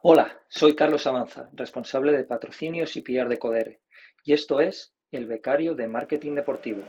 [0.00, 3.80] Hola, soy Carlos Avanza, responsable de patrocinios y PR de Codere,
[4.22, 6.82] y esto es El Becario de Marketing Deportivo.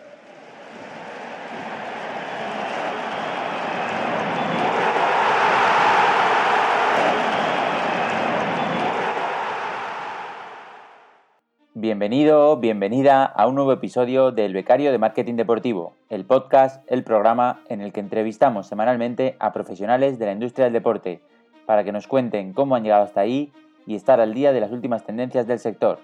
[11.73, 17.63] Bienvenido, bienvenida a un nuevo episodio del Becario de Marketing Deportivo, el podcast, el programa
[17.69, 21.21] en el que entrevistamos semanalmente a profesionales de la industria del deporte
[21.69, 23.51] para que nos cuenten cómo han llegado hasta ahí
[23.85, 25.99] y estar al día de las últimas tendencias del sector.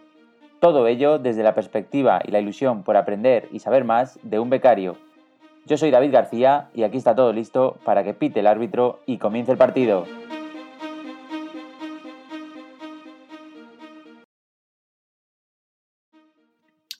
[0.59, 4.51] Todo ello desde la perspectiva y la ilusión por aprender y saber más de un
[4.51, 4.95] becario.
[5.65, 9.17] Yo soy David García y aquí está todo listo para que pite el árbitro y
[9.17, 10.05] comience el partido.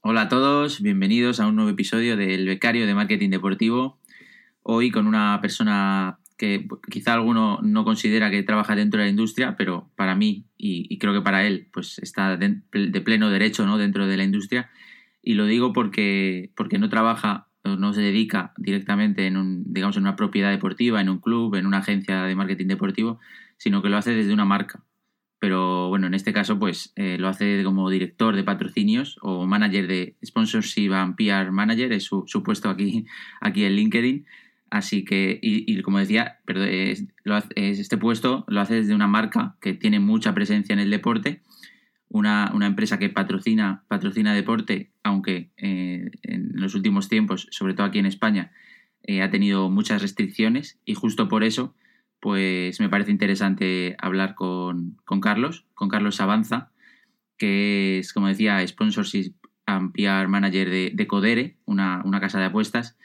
[0.02, 4.00] Hola a todos, bienvenidos a un nuevo episodio del Becario de Marketing Deportivo.
[4.64, 9.56] Hoy con una persona que quizá alguno no considera que trabaja dentro de la industria,
[9.56, 12.62] pero para mí y, creo que para él, pues está de,
[13.02, 13.78] pleno derecho ¿no?
[13.78, 14.70] dentro de la industria.
[15.22, 20.04] Y lo digo porque, porque no trabaja o no se dedica directamente en, digamos, en
[20.04, 23.20] una propiedad deportiva, en un club, en una agencia de marketing deportivo,
[23.58, 24.84] sino que lo hace desde una marca.
[25.40, 29.88] Pero bueno, en este caso, pues eh, lo hace como director de patrocinios o manager
[29.88, 33.06] de Sponsorship and PR Manager, es su, su puesto aquí,
[33.42, 34.26] aquí en LinkedIn.
[34.70, 36.40] Así que, y, como decía,
[37.56, 41.42] este puesto lo hace desde una marca que tiene mucha presencia en el deporte,
[42.10, 48.00] una, empresa que patrocina, patrocina deporte, aunque eh, en los últimos tiempos, sobre todo aquí
[48.00, 48.52] en España,
[49.04, 51.76] eh, ha tenido muchas restricciones y justo por eso,
[52.20, 56.72] pues me parece interesante hablar con, Carlos, con Carlos Avanza,
[57.38, 59.34] que es, como decía, Sponsorship
[59.68, 62.98] and PR Manager de, Codere, una, una casa de apuestas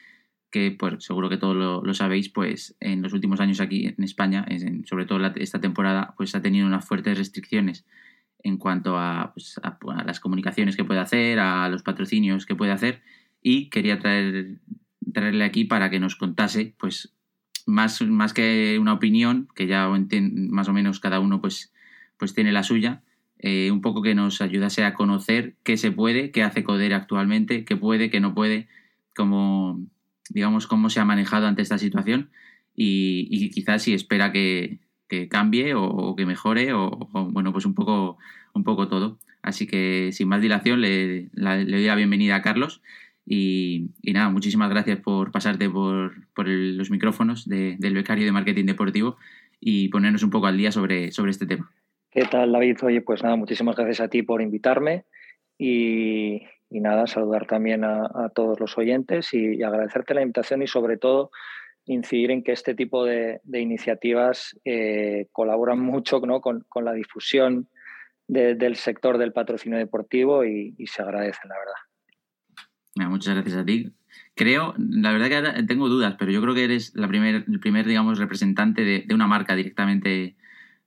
[0.51, 4.45] que pues, seguro que todos lo, sabéis, pues en los últimos años aquí en España,
[4.85, 7.85] sobre todo esta temporada, pues ha tenido unas fuertes restricciones
[8.43, 8.97] en cuanto
[9.33, 13.01] pues, a, las comunicaciones que puede hacer, a los patrocinios que puede hacer
[13.41, 14.59] y quería traer,
[15.13, 17.13] traerle aquí para que nos contase pues
[17.65, 21.73] más, más que una opinión, que ya más o menos cada uno pues,
[22.17, 23.03] pues tiene la suya,
[23.39, 27.65] eh, un poco que nos ayudase a conocer qué se puede, qué hace Coder actualmente,
[27.65, 28.67] qué puede, qué no puede,
[29.15, 29.79] cómo,
[30.33, 32.29] digamos, cómo se ha manejado ante esta situación
[32.75, 34.79] y, quizás si espera que,
[35.29, 38.17] cambie o, que mejore o, bueno, pues un poco,
[38.53, 39.19] un poco todo.
[39.41, 42.81] Así que sin más dilación le, doy la bienvenida a Carlos
[43.25, 49.17] y, nada, muchísimas gracias por pasarte por, los micrófonos del becario de marketing deportivo
[49.59, 51.71] y ponernos un poco al día sobre, sobre este tema.
[52.11, 52.77] ¿Qué tal, David?
[52.83, 55.05] Oye, pues nada, muchísimas gracias a ti por invitarme
[55.57, 60.97] y, y nada, saludar también a, todos los oyentes y, agradecerte la invitación y sobre
[60.97, 61.29] todo
[61.85, 67.67] incidir en que este tipo de, iniciativas eh, colaboran mucho con, la difusión
[68.27, 73.09] del sector del patrocinio deportivo y, se agradecen, la verdad.
[73.09, 73.91] Muchas gracias a ti.
[74.35, 77.85] Creo, la verdad que tengo dudas, pero yo creo que eres la primer, el primer,
[77.85, 80.37] digamos, representante de, una marca directamente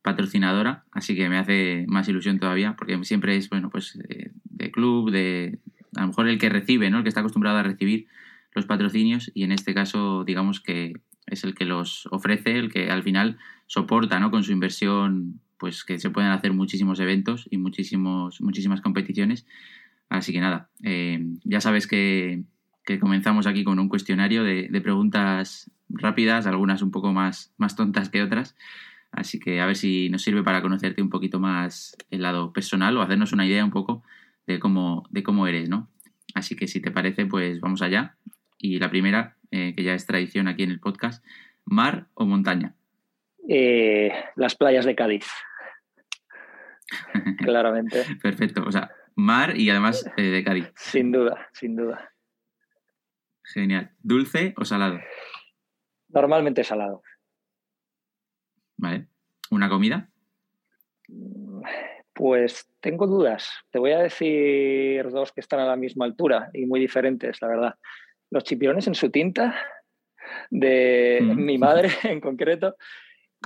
[0.01, 4.71] patrocinadora, así que me hace más ilusión todavía, porque siempre es, bueno, pues eh, de
[4.71, 5.59] club, de,
[5.97, 6.99] a lo mejor el que recibe, ¿no?
[6.99, 8.07] El que está acostumbrado a recibir
[8.55, 10.95] los patrocinios y en este caso, digamos que
[11.27, 14.31] es el que los ofrece, el que al final soporta, ¿no?
[14.31, 19.47] Con su inversión, pues que se pueden hacer muchísimos eventos y muchísimos, muchísimas competiciones.
[20.09, 22.45] Así que nada, eh, ya sabes que,
[23.01, 28.23] comenzamos aquí con un cuestionario de, preguntas rápidas, algunas un poco más, más tontas que
[28.23, 28.57] otras.
[29.11, 32.97] Así que a ver si nos sirve para conocerte un poquito más el lado personal
[32.97, 34.03] o hacernos una idea un poco
[34.47, 35.91] de cómo, de cómo eres, ¿no?
[36.35, 38.17] Así que si te parece, pues vamos allá.
[38.59, 41.25] Y la primera, eh, que ya es tradición aquí en el podcast,
[41.65, 42.75] ¿mar o montaña?
[43.49, 45.27] Eh, las playas de Cádiz.
[47.39, 48.05] Claramente.
[48.23, 48.65] Perfecto.
[48.67, 50.73] O sea, mar y además eh, de Cádiz.
[50.77, 52.13] Sin duda, sin duda.
[53.43, 53.91] Genial.
[54.03, 54.99] ¿Dulce o salado?
[56.09, 57.03] Normalmente salado.
[58.77, 59.09] Vale.
[59.51, 60.09] ¿Una comida?
[62.15, 63.51] Pues tengo dudas.
[63.71, 67.49] Te voy a decir dos que están a la misma altura y muy diferentes, la
[67.49, 67.75] verdad.
[68.31, 69.55] Los chipirones en su tinta,
[70.51, 72.77] de mi madre en concreto,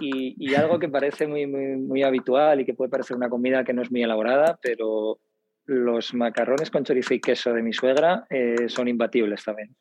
[0.01, 3.83] y, algo que parece muy, muy, habitual y que puede parecer una comida que no
[3.83, 5.19] es muy elaborada, pero
[5.65, 9.75] los macarrones con chorizo y queso de mi suegra eh, son imbatibles también.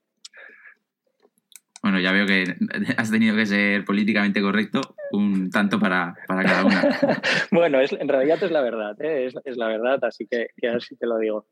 [1.82, 2.56] Bueno, ya veo que
[2.98, 4.82] has tenido que ser políticamente correcto
[5.12, 6.82] un tanto para, cada una.
[7.52, 9.30] bueno, es, en realidad es la verdad, ¿eh?
[9.44, 11.48] es, la verdad, así que, así te lo digo.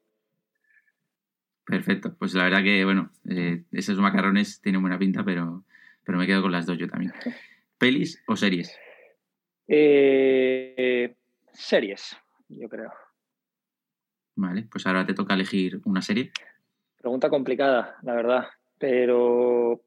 [1.65, 5.63] Perfecto, pues la verdad que, bueno, eh, esos macarrones tienen buena pinta, pero,
[6.07, 7.13] me quedo con las dos yo también.
[7.77, 8.77] ¿Pelis o series?
[9.67, 11.15] Eh,
[11.51, 12.17] series,
[12.49, 12.91] yo creo.
[14.35, 16.31] Vale, pues ahora te toca elegir una serie.
[16.97, 19.81] Pregunta complicada, la verdad, pero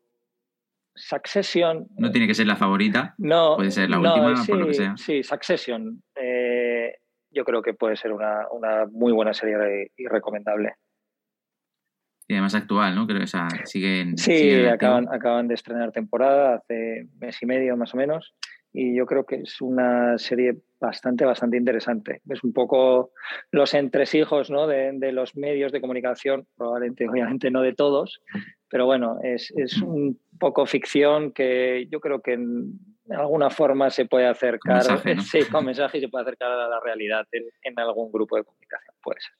[0.98, 1.86] Succession.
[1.96, 3.14] No tiene que ser la favorita.
[3.18, 3.56] No.
[3.56, 4.96] Puede ser la última, sí, por lo que sea.
[4.96, 6.02] Sí, Succession.
[6.16, 6.94] Eh,
[7.30, 8.46] yo creo que puede ser una,
[8.90, 10.74] muy buena serie y recomendable.
[12.26, 13.06] Y además actual, ¿no?
[13.06, 14.18] Creo que o siguen.
[14.18, 18.34] Sí, acaban, acaban de estrenar temporada hace mes y medio más o menos.
[18.72, 22.20] Y yo creo que es una serie bastante, bastante interesante.
[22.28, 23.12] Es un poco
[23.50, 24.66] los entresijos ¿no?
[24.66, 28.20] de, de los medios de comunicación, probablemente, obviamente no de todos,
[28.68, 32.78] pero bueno, es, es un poco ficción que yo creo que en
[33.10, 36.68] alguna forma se puede acercar, con mensaje, sí, con mensaje y se puede acercar a
[36.68, 39.32] la realidad en, en, algún grupo de comunicación, puede ser.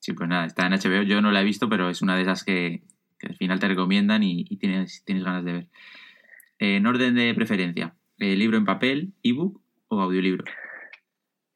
[0.00, 2.22] Sí, pues nada, está en HBO, yo no la he visto, pero es una de
[2.22, 2.82] esas que,
[3.18, 5.68] que al final te recomiendan y, y tienes, tienes ganas de ver.
[6.64, 10.44] En orden de preferencia, eh, ¿libro en papel, ebook o audiolibro?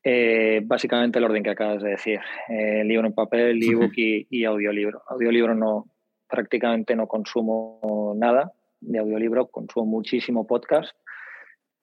[0.03, 2.19] Eh, básicamente el orden que acabas de decir.
[2.49, 5.03] Eh, libro en papel, ebook y, y, audiolibro.
[5.09, 5.87] Audiolibro no,
[6.29, 8.51] prácticamente no consumo nada
[8.81, 10.97] de audiolibro, consumo muchísimo podcast,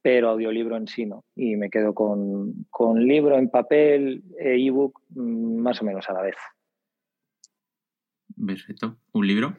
[0.02, 1.24] pero audiolibro en sí no.
[1.34, 6.14] Y me quedo con, con libro en papel, e ebook, mm, más o menos a
[6.14, 6.36] la vez.
[8.36, 8.98] Perfecto.
[9.14, 9.56] ¿Un libro?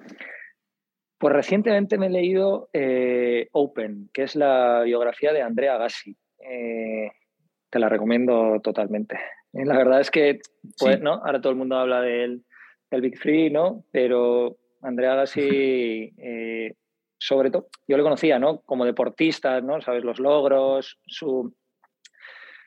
[1.19, 6.17] Pues recientemente me he leído eh, Open, que es la biografía de Andrea Gassi.
[6.39, 7.11] Eh,
[7.71, 9.19] te la recomiendo totalmente.
[9.53, 10.41] Eh, la verdad es que,
[10.79, 11.03] pues, sí.
[11.03, 11.15] ¿no?
[11.25, 12.45] Ahora todo el mundo habla del,
[12.91, 13.85] del Big Three, ¿no?
[13.91, 16.75] Pero Andrea Gassi, eh,
[17.19, 18.61] sobre todo, yo le conocía, ¿no?
[18.61, 19.81] Como deportista, ¿no?
[19.81, 21.55] Sabes, los logros, su,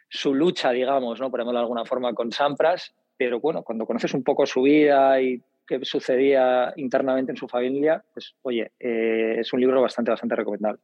[0.09, 1.29] su lucha, digamos, ¿no?
[1.29, 5.21] Por ejemplo, de alguna forma con Sampras, pero bueno, cuando conoces un poco su vida
[5.21, 10.35] y qué sucedía internamente en su familia, pues oye, eh, es un libro bastante, bastante
[10.35, 10.81] recomendable.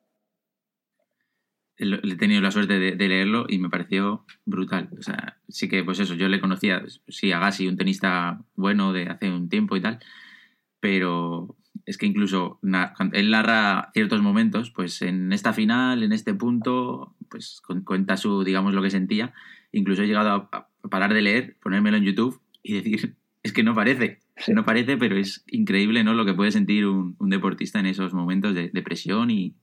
[1.76, 4.90] He tenido la suerte de, de, leerlo y me pareció brutal.
[4.98, 8.94] O sea, sí que, pues eso, yo le conocía, sí, a Gassi, un tenista bueno
[8.94, 10.00] de hace un tiempo y tal,
[10.80, 12.60] pero es que incluso
[13.14, 18.76] él narra ciertos momentos, pues en esta final, en este punto, pues cuenta su, digamos,
[18.76, 19.34] lo que sentía.
[19.72, 23.64] Incluso he llegado a, a parar de leer, ponérmelo en YouTube y decir, es que
[23.64, 24.54] no parece, sí.
[24.54, 26.14] no parece, pero es increíble, ¿no?
[26.14, 29.56] Lo que puede sentir un, un deportista en esos momentos de, de presión y,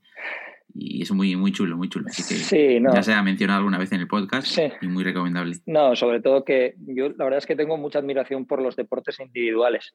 [0.74, 2.06] y es muy, muy chulo, muy chulo.
[2.08, 2.94] Así que sí, no.
[2.94, 4.62] ya se ha mencionado alguna vez en el podcast sí.
[4.80, 5.56] y muy recomendable.
[5.66, 9.18] No, sobre todo que yo la verdad es que tengo mucha admiración por los deportes
[9.20, 9.94] individuales,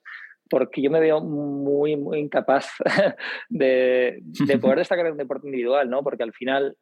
[0.50, 2.70] porque yo me veo muy, muy incapaz
[3.50, 6.04] de, de poder destacar en un deporte individual, ¿no?
[6.04, 6.76] Porque al final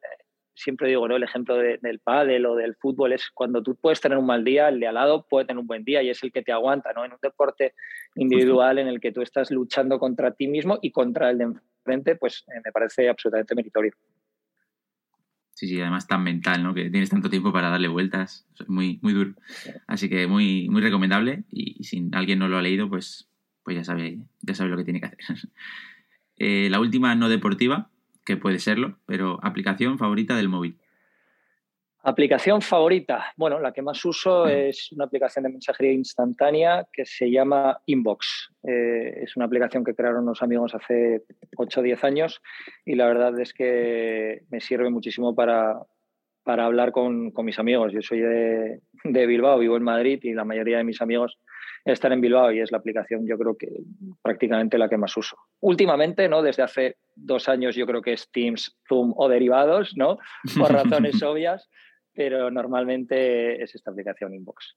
[0.54, 1.16] siempre digo, ¿no?
[1.16, 4.44] El ejemplo de, del pádel o del fútbol es cuando tú puedes tener un mal
[4.44, 6.52] día, el de al lado puede tener un buen día y es el que te
[6.52, 7.04] aguanta, ¿no?
[7.04, 7.74] En un deporte
[8.14, 12.16] individual en el que tú estás luchando contra ti mismo y contra el de enfrente,
[12.16, 13.92] pues eh, me parece absolutamente meritorio.
[15.54, 16.74] Sí, sí, además tan mental, ¿no?
[16.74, 19.34] Que tienes tanto tiempo para darle vueltas, muy, muy duro.
[19.86, 23.28] Así que muy, muy recomendable y, y si alguien no lo ha leído, pues,
[23.62, 25.18] pues ya sabe, ya sabe lo que tiene que hacer.
[26.36, 27.90] eh, la última no deportiva,
[28.24, 30.78] que puede serlo, pero aplicación favorita del móvil.
[32.06, 33.32] Aplicación favorita.
[33.34, 38.52] Bueno, la que más uso es una aplicación de mensajería instantánea que se llama Inbox.
[38.62, 41.22] Eh, es una aplicación que crearon unos amigos hace
[41.56, 42.42] 8 o 10 años
[42.84, 45.78] y la verdad es que me sirve muchísimo para,
[46.42, 47.90] para hablar con, con mis amigos.
[47.94, 51.38] Yo soy de, de Bilbao, vivo en Madrid y la mayoría de mis amigos
[51.92, 53.68] están en Bilbao y es la aplicación yo creo que
[54.22, 55.36] prácticamente la que más uso.
[55.60, 56.42] Últimamente, ¿no?
[56.42, 60.18] Desde hace dos años yo creo que es Teams, Zoom o derivados, ¿no?
[60.58, 61.68] Por razones obvias,
[62.14, 64.76] pero normalmente es esta aplicación Inbox.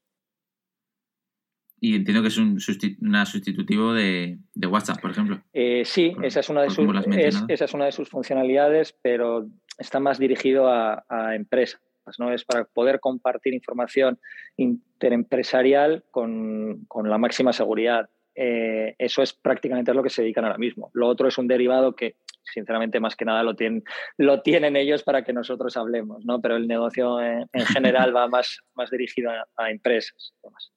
[1.80, 5.40] Y entiendo que es un sustitu una sustitutivo de, de, WhatsApp, por ejemplo.
[5.52, 8.98] Eh, sí, por, esa, es una de sus, es, esa es una de sus funcionalidades,
[9.00, 9.48] pero
[9.78, 11.80] está más dirigido a, a empresas.
[12.18, 12.32] ¿No?
[12.32, 14.18] Es para poder compartir información
[14.56, 18.08] interempresarial con, con la máxima seguridad.
[18.34, 20.90] Eh, eso es prácticamente lo que se dedican ahora mismo.
[20.94, 23.82] Lo otro es un derivado que, sinceramente, más que nada lo tienen,
[24.16, 26.40] lo tienen ellos para que nosotros hablemos, ¿no?
[26.40, 30.34] Pero el negocio en, en general va más, más dirigido a, a empresas.
[30.42, 30.72] Además.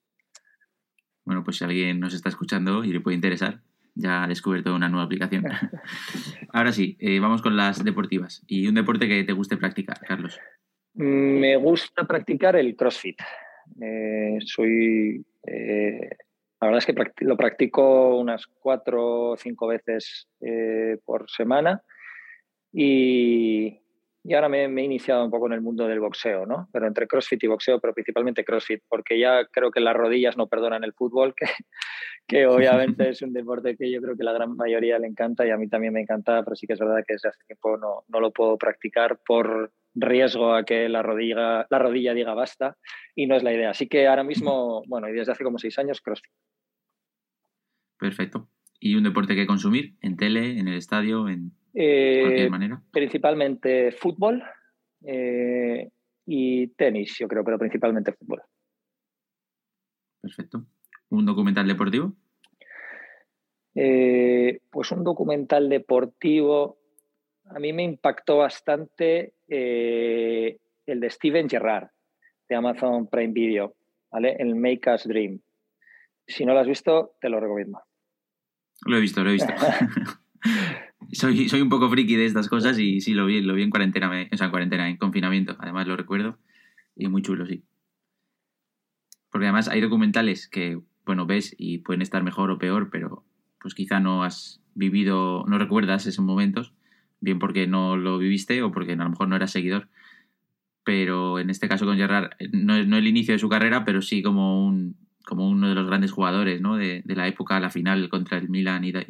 [1.24, 3.60] Bueno, pues si alguien nos está escuchando y le puede interesar,
[3.94, 5.44] ya ha descubierto una nueva aplicación.
[6.52, 8.42] Ahora sí, eh, vamos con las deportivas.
[8.46, 10.38] ¿Y un deporte que te guste practicar, Carlos?
[10.94, 13.20] Me gusta practicar el CrossFit.
[13.80, 15.24] Eh, soy.
[15.46, 16.10] Eh,
[16.60, 21.82] la verdad es que lo practico unas cuatro o cinco veces eh, por semana
[22.72, 23.80] y,
[24.22, 26.68] y ahora me, me, he iniciado un poco en el mundo del boxeo, ¿no?
[26.72, 30.46] Pero entre CrossFit y boxeo, pero principalmente CrossFit, porque ya creo que las rodillas no
[30.46, 31.46] perdonan el fútbol, que,
[32.28, 35.50] que obviamente es un deporte que yo creo que la gran mayoría le encanta y
[35.50, 38.04] a mí también me encanta, pero sí que es verdad que desde hace tiempo no,
[38.06, 42.76] no lo puedo practicar por riesgo a que la rodilla, la rodilla diga basta
[43.14, 43.70] y no es la idea.
[43.70, 46.32] Así que ahora mismo, bueno, y desde hace como seis años, CrossFit.
[47.98, 48.48] Perfecto.
[48.80, 49.94] ¿Y un deporte que consumir?
[50.00, 52.82] ¿En tele, en el estadio, en cualquier manera?
[52.90, 54.42] Principalmente fútbol
[56.26, 58.42] y tenis, yo creo, pero principalmente fútbol.
[60.20, 60.66] Perfecto.
[61.10, 62.14] ¿Un documental deportivo?
[63.74, 66.78] Eh, pues un documental deportivo.
[67.44, 71.88] A mí me impactó bastante eh, el de Steven Gerrard,
[72.48, 73.74] de Amazon Prime Video,
[74.10, 74.36] ¿vale?
[74.38, 75.40] El Make Us Dream.
[76.26, 77.80] Si no lo has visto, te lo recomiendo.
[78.86, 79.52] Lo he visto, lo he visto.
[81.12, 83.70] soy, soy un poco friki de estas cosas y sí, lo vi, lo vi en
[83.70, 86.38] cuarentena, o sea, en cuarentena, en confinamiento, además lo recuerdo.
[86.96, 87.64] Y muy chulo, sí.
[89.30, 93.24] Porque además hay documentales que, bueno, ves y pueden estar mejor o peor, pero
[93.60, 96.74] pues quizá no has vivido, no recuerdas esos momentos,
[97.22, 99.88] bien porque no lo viviste o porque a lo mejor no eras seguidor.
[100.84, 104.02] Pero en este caso con Gerrard, eh, no, no el inicio de su carrera, pero
[104.02, 106.76] sí como, un, como uno de los grandes jugadores ¿no?
[106.76, 109.06] de, la época, la final contra el Milan y de,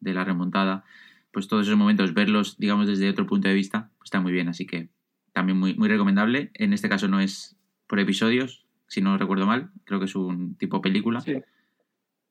[0.00, 0.84] la remontada.
[1.32, 4.48] Pues todos esos momentos, verlos, digamos, desde otro punto de vista, pues está muy bien.
[4.48, 4.90] Así que
[5.32, 6.50] también muy, muy recomendable.
[6.54, 10.54] En este caso no es por episodios, si no recuerdo mal, creo que es un
[10.56, 11.22] tipo película.
[11.22, 11.36] Sí.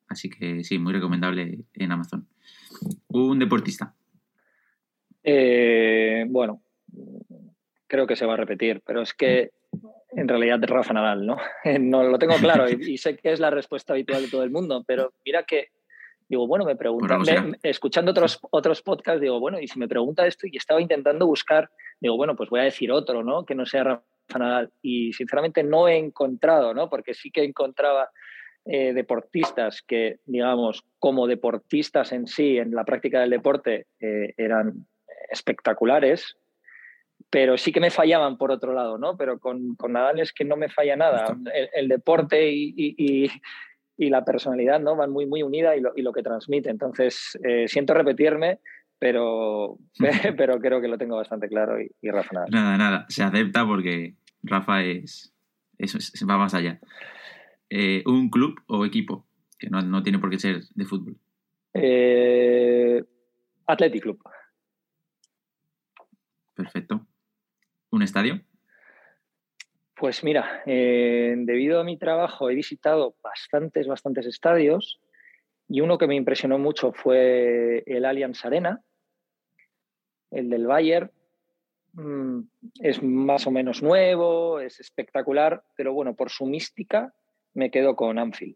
[0.08, 2.28] Así que sí, muy recomendable en Amazon.
[3.08, 3.96] Un deportista.
[5.24, 6.62] Eh, bueno,
[7.88, 9.52] creo que se va a repetir, pero es que
[10.12, 11.38] en realidad Rafa Nadal, ¿no?
[11.80, 14.84] no lo tengo claro y, sé que es la respuesta habitual de todo el mundo,
[14.86, 15.70] pero mira que
[16.28, 20.48] digo, bueno, me preguntan, escuchando otros, otros podcasts, digo, bueno, y si me pregunta esto
[20.48, 23.46] y estaba intentando buscar, digo, bueno, pues voy a decir otro, ¿no?
[23.46, 24.72] Que no sea Rafa Nadal.
[24.82, 26.90] Y sinceramente no he encontrado, ¿no?
[26.90, 28.12] Porque sí que encontraba
[28.64, 34.88] eh, deportistas que, digamos, como deportistas en sí, en la práctica del deporte, eh, eran
[35.32, 36.38] espectaculares,
[37.30, 39.18] pero sí que me fallaban por otro lado, ¿no?
[39.18, 41.38] Pero con, con Nadal es que no me falla nada.
[41.74, 43.30] El, deporte y,
[43.98, 44.96] la personalidad, ¿no?
[44.96, 46.70] Van muy, muy unidas y lo, que transmite.
[46.70, 48.60] Entonces, eh, siento repetirme,
[49.00, 49.78] pero,
[50.38, 52.50] pero creo que lo tengo bastante claro y, y Rafa Nadal.
[52.52, 55.34] Nada, nada, se acepta porque Rafa es,
[55.78, 56.80] eso va más allá.
[57.70, 59.26] Eh, un club o equipo,
[59.58, 61.18] que no, tiene por qué ser de fútbol.
[61.74, 63.04] Eh,
[63.68, 64.20] Athletic Club.
[66.62, 67.08] Perfecto.
[67.90, 68.40] ¿Un estadio?
[69.96, 75.02] Pues mira, eh, debido a mi trabajo he visitado bastantes, bastantes estadios
[75.68, 78.80] y uno que me impresionó mucho fue el Allianz Arena,
[80.30, 81.12] el del Bayern.
[81.94, 82.42] Mm,
[82.80, 87.12] es más o menos nuevo, es espectacular, pero bueno, por su mística
[87.56, 88.56] me quedo con Anfield.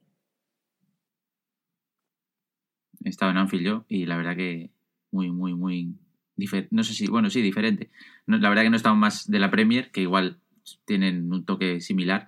[3.04, 4.70] He estado en Anfield yo y la verdad que
[5.10, 5.96] muy, muy, muy
[6.72, 7.90] no sé si, bueno, sí, diferente.
[8.26, 10.40] la verdad que no estamos más de la Premier, que igual
[10.86, 12.28] tienen un toque similar,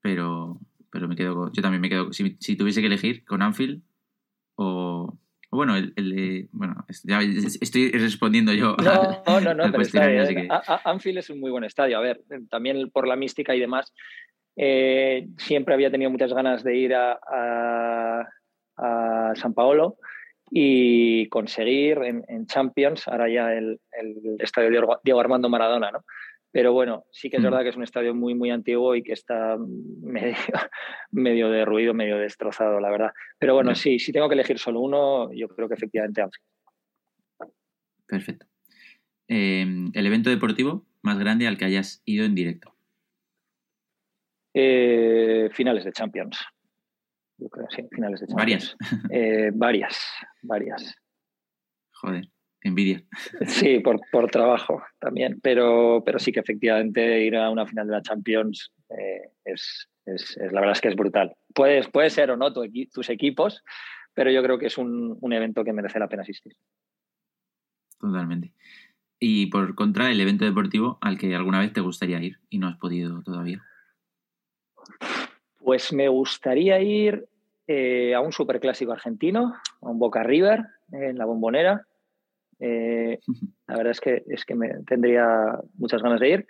[0.00, 3.82] pero, pero me quedo, yo también me quedo, si, tuviese que elegir con Anfield
[4.56, 5.18] o,
[5.50, 8.74] bueno, el, bueno, ya estoy respondiendo yo.
[8.82, 11.98] No, no, no, pero Anfield es un muy buen estadio.
[11.98, 13.92] A ver, también por la mística y demás,
[14.56, 18.28] eh, siempre había tenido muchas ganas de ir a,
[19.34, 19.98] San Paolo
[20.54, 23.80] y conseguir en, Champions, ahora ya el,
[24.38, 24.68] estadio
[25.02, 26.04] Diego Armando Maradona, ¿no?
[26.50, 27.44] Pero bueno, sí que es mm.
[27.46, 29.56] verdad que es un estadio muy, muy antiguo y que está
[30.02, 30.36] medio,
[31.10, 33.12] medio derruido, medio destrozado, la verdad.
[33.38, 36.22] Pero bueno, sí, si tengo que elegir solo uno, yo creo que efectivamente
[38.06, 38.46] Perfecto.
[39.28, 42.74] Em, ¿El evento deportivo más grande al que hayas ido en directo?
[44.52, 46.38] Eh, finales de Champions.
[47.42, 48.76] Yo creo, sí, finales de Champions.
[48.78, 49.02] ¿Varias?
[49.10, 49.98] Eh, varias,
[50.42, 50.94] varias.
[51.90, 52.28] Joder,
[52.62, 53.02] envidia.
[53.46, 58.02] Sí, por, trabajo también, pero, pero sí que efectivamente ir a una final de la
[58.02, 61.34] Champions eh, es, la verdad es que es brutal.
[61.52, 63.64] Puedes, puede ser o no tus equipos,
[64.14, 66.54] pero yo creo que es un, un evento que merece la pena asistir.
[67.98, 68.52] Totalmente.
[69.18, 72.68] Y por contra, el evento deportivo al que alguna vez te gustaría ir y no
[72.68, 73.64] has podido todavía.
[75.58, 77.28] Pues me gustaría ir
[77.74, 81.86] eh, a un superclásico argentino, a un Boca River en la Bombonera.
[82.60, 83.18] Eh,
[83.66, 86.46] la verdad es que, es que me tendría muchas ganas de ir.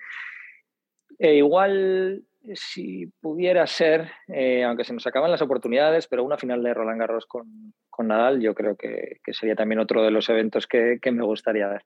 [1.19, 2.25] E igual,
[2.55, 6.99] si pudiera ser, eh, aunque se nos acaban las oportunidades, pero una final de Roland
[6.99, 7.73] Garros con,
[8.05, 11.85] Nadal, yo creo que, sería también otro de los eventos que me gustaría ver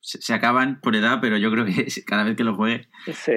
[0.00, 1.72] se, acaban por edad, pero yo creo que
[2.06, 2.88] cada vez que lo juegue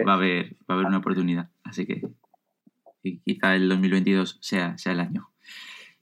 [0.06, 1.50] va, a haber, va a haber una oportunidad.
[1.64, 2.02] Así que
[3.24, 5.30] quizá el 2022 sea, sea el año.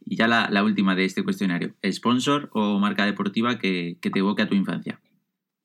[0.03, 1.75] Y ya la, última de este cuestionario.
[1.89, 4.99] ¿Sponsor o marca deportiva que, te evoque a tu infancia?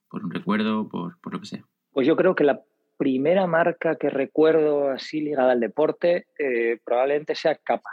[0.08, 1.64] por un recuerdo, por, lo que sea.
[1.90, 2.62] Pues yo creo que la
[2.96, 7.90] primera marca que recuerdo así ligada al deporte eh, probablemente sea Capa.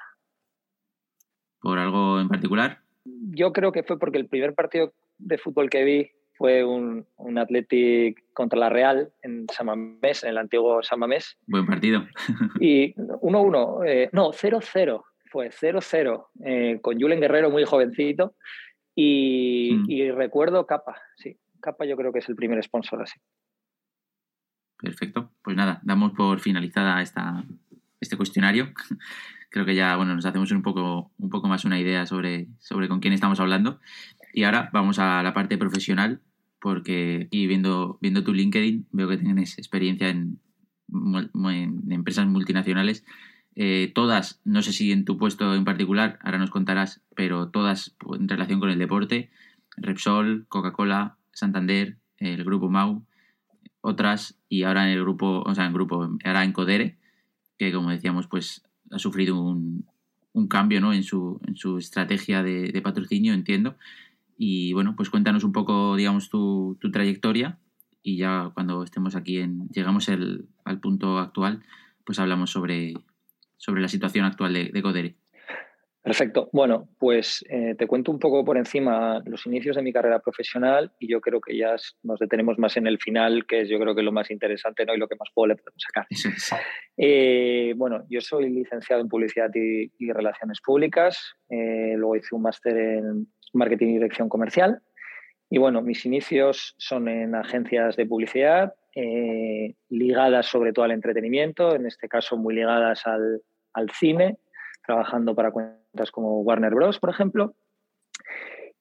[1.60, 2.82] ¿Por algo en particular?
[3.04, 7.38] Yo creo que fue porque el primer partido de fútbol que vi fue un, un
[7.38, 11.38] Athletic contra la Real en Samamés, en el antiguo Samamés.
[11.48, 12.06] Buen partido.
[12.60, 18.36] y 1-1, eh, no, 0-0, fue 0-0, eh, con Julen Guerrero muy jovencito.
[18.96, 19.86] Y, mm.
[19.90, 23.20] y, recuerdo Capa, sí, Capa yo creo que es el primer sponsor así.
[24.78, 27.44] Perfecto, pues nada, damos por finalizada esta,
[28.02, 28.74] este cuestionario.
[29.50, 32.88] Creo que ya bueno, nos hacemos un poco, un poco más una idea sobre, sobre
[32.88, 33.80] con quién estamos hablando.
[34.34, 36.22] Y ahora vamos a la parte profesional,
[36.60, 40.40] porque aquí viendo, viendo tu LinkedIn veo que tienes experiencia en,
[41.90, 43.06] empresas multinacionales.
[43.56, 47.96] Eh, todas, no sé si en tu puesto en particular, ahora nos contarás, pero todas
[48.18, 49.30] en relación con el deporte,
[49.78, 53.06] Repsol, Coca-Cola, Santander, el grupo Mau,
[53.82, 56.98] otras y ahora en el grupo, o sea, en grupo, ahora en Codere,
[57.58, 59.86] que como decíamos, pues ha sufrido un,
[60.34, 60.94] un cambio ¿no?
[60.94, 63.78] en, su, en su estrategia de, patrocinio, entiendo.
[64.38, 67.60] Y bueno, pues cuéntanos un poco, digamos, tu, tu trayectoria
[68.02, 71.64] y ya cuando estemos aquí, en, llegamos el, al punto actual,
[72.06, 72.94] pues hablamos sobre,
[73.58, 75.16] sobre la situación actual de, de Codere.
[76.04, 76.50] Perfecto.
[76.52, 80.92] Bueno, pues eh, te cuento un poco por encima los inicios de mi carrera profesional
[81.00, 83.96] y yo creo que ya nos detenemos más en el final, que es yo creo
[83.96, 84.94] que lo más interesante ¿no?
[84.94, 86.06] y lo que más puedo le podemos sacar.
[86.96, 92.78] Eh, bueno, yo soy licenciado en Publicidad y, Relaciones Públicas, eh, luego hice un máster
[92.78, 94.82] en Marketing y Dirección Comercial
[95.50, 98.74] y bueno, mis inicios son en agencias de publicidad
[99.90, 103.42] ligadas sobre todo al entretenimiento, en este caso muy ligadas al,
[103.74, 104.38] al cine,
[104.86, 105.52] trabajando para
[106.12, 107.56] como Warner Bros., por ejemplo.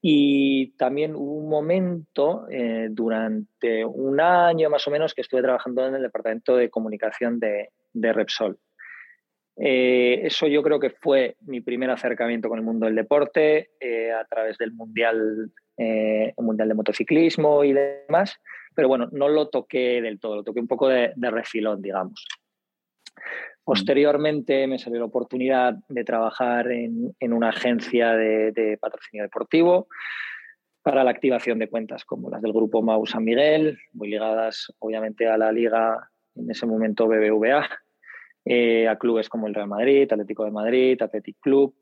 [0.01, 5.87] Y también hubo un momento eh, durante un año más o menos que estuve trabajando
[5.87, 8.59] en el departamento de comunicación de, Repsol.
[9.57, 14.13] Eh, eso yo creo que fue mi primer acercamiento con el mundo del deporte eh,
[14.13, 15.53] a través del mundial,
[16.39, 18.39] mundial de motociclismo y demás.
[18.75, 22.27] Pero bueno, no lo toqué del todo, lo toqué un poco de, de refilón, digamos.
[23.65, 29.87] Posteriormente me salió la oportunidad de trabajar en, una agencia de, patrocinio deportivo
[30.83, 35.29] para la activación de cuentas como las del grupo Mau San Miguel, muy ligadas obviamente
[35.29, 37.69] a la liga en ese momento BBVA,
[38.45, 41.75] eh, a clubes como el Real Madrid, Atlético de Madrid, Athletic Club.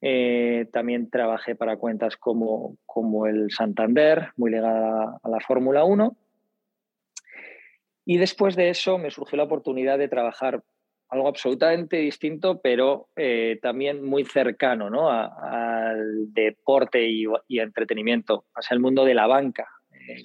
[0.00, 6.16] Eh, también trabajé para cuentas como, como el Santander, muy ligada a la Fórmula 1.
[8.06, 10.62] Y después de eso me surgió la oportunidad de trabajar
[11.08, 15.10] algo absolutamente distinto, pero eh, también muy cercano ¿no?
[15.10, 17.26] al deporte y,
[17.58, 19.68] entretenimiento, hacia el mundo de la banca.
[19.92, 20.20] Eh,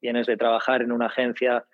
[0.00, 1.64] Vienes de trabajar en una agencia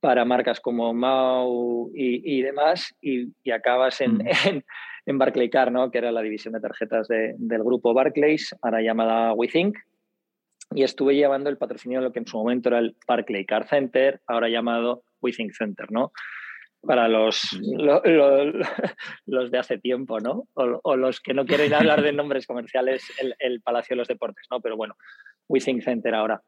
[0.00, 4.22] para marcas como Mau y, demás y, acabas en, mm.
[5.06, 5.90] en, Barclaycar, ¿no?
[5.90, 9.76] que era la división de tarjetas del grupo Barclays, ahora llamada WeThink.
[10.74, 14.20] Y estuve llevando el patrocinio de lo que en su momento era el Barclaycar Center,
[14.26, 15.90] ahora llamado WeThink Center.
[15.90, 16.12] ¿no?
[16.82, 17.58] para los,
[19.26, 20.44] los de hace tiempo, ¿no?
[20.54, 23.04] O, los que no quieren hablar de nombres comerciales,
[23.38, 24.60] el, Palacio de los Deportes, ¿no?
[24.60, 24.96] Pero bueno,
[25.48, 26.42] Withing Center ahora.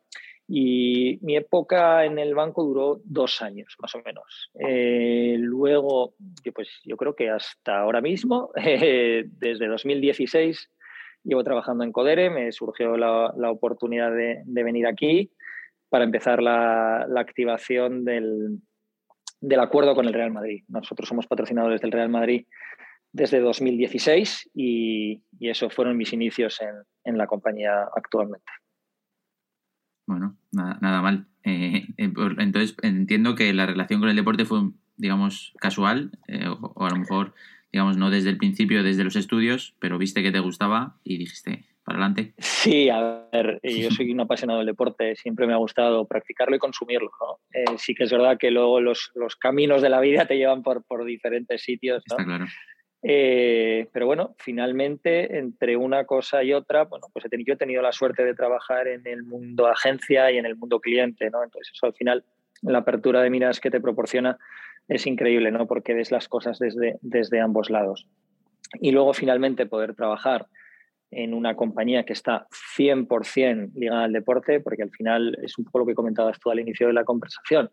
[0.53, 4.51] Y mi época en el banco duró dos años, más o menos.
[4.59, 6.15] Eh, luego,
[6.53, 10.69] pues yo creo que hasta ahora mismo, desde 2016,
[11.23, 15.31] llevo trabajando en Codere, me surgió la, oportunidad de, venir aquí
[15.89, 18.61] para empezar la, activación del,
[19.57, 20.65] acuerdo con el Real Madrid.
[20.67, 22.45] Nosotros somos patrocinadores del Real Madrid
[23.13, 26.59] desde 2016 y, y eso fueron mis inicios
[27.05, 28.51] en, la compañía actualmente.
[30.11, 31.27] Bueno, nada, mal.
[31.45, 34.59] Eh, eh, entonces entiendo que la relación con el deporte fue,
[34.97, 37.33] digamos, casual eh, o, a lo mejor,
[37.73, 41.65] digamos, no desde el principio, desde los estudios, pero viste que te gustaba y dijiste,
[41.87, 42.35] adelante.
[42.39, 46.59] Sí, a ver, yo soy un apasionado del deporte, siempre me ha gustado practicarlo y
[46.59, 47.13] consumirlo.
[47.55, 50.65] Eh, sí que es verdad que luego los, los, caminos de la vida te llevan
[50.65, 52.03] por, por diferentes sitios.
[52.05, 52.47] Está claro.
[53.03, 57.59] Eh, pero bueno, finalmente, entre una cosa y otra, bueno, pues he tenido, yo he
[57.59, 61.43] tenido la suerte de trabajar en el mundo agencia y en el mundo cliente, ¿no?
[61.43, 62.25] Entonces eso al final,
[62.63, 64.39] la apertura de miras que te proporciona
[64.89, 65.67] es increíble, ¿no?
[65.67, 68.07] Porque ves las cosas desde, desde ambos lados.
[68.81, 70.47] Y luego finalmente poder trabajar
[71.11, 75.81] en una compañía que está 100% ligada al deporte, porque al final es un poco
[75.81, 77.71] lo que comentabas tú al inicio de la conversación.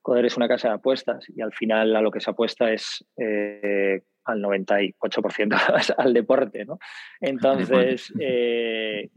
[0.00, 3.04] Coder es una casa de apuestas y al final a lo que se apuesta es
[3.18, 6.64] eh, al 98% al deporte.
[6.64, 6.78] ¿no?
[7.20, 9.10] Entonces, eh,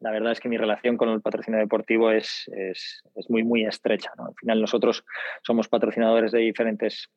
[0.00, 4.10] la verdad es que mi relación con el patrocinio deportivo es, es, muy, muy estrecha.
[4.16, 4.26] ¿no?
[4.26, 5.04] Al final nosotros
[5.42, 7.10] somos patrocinadores de diferentes,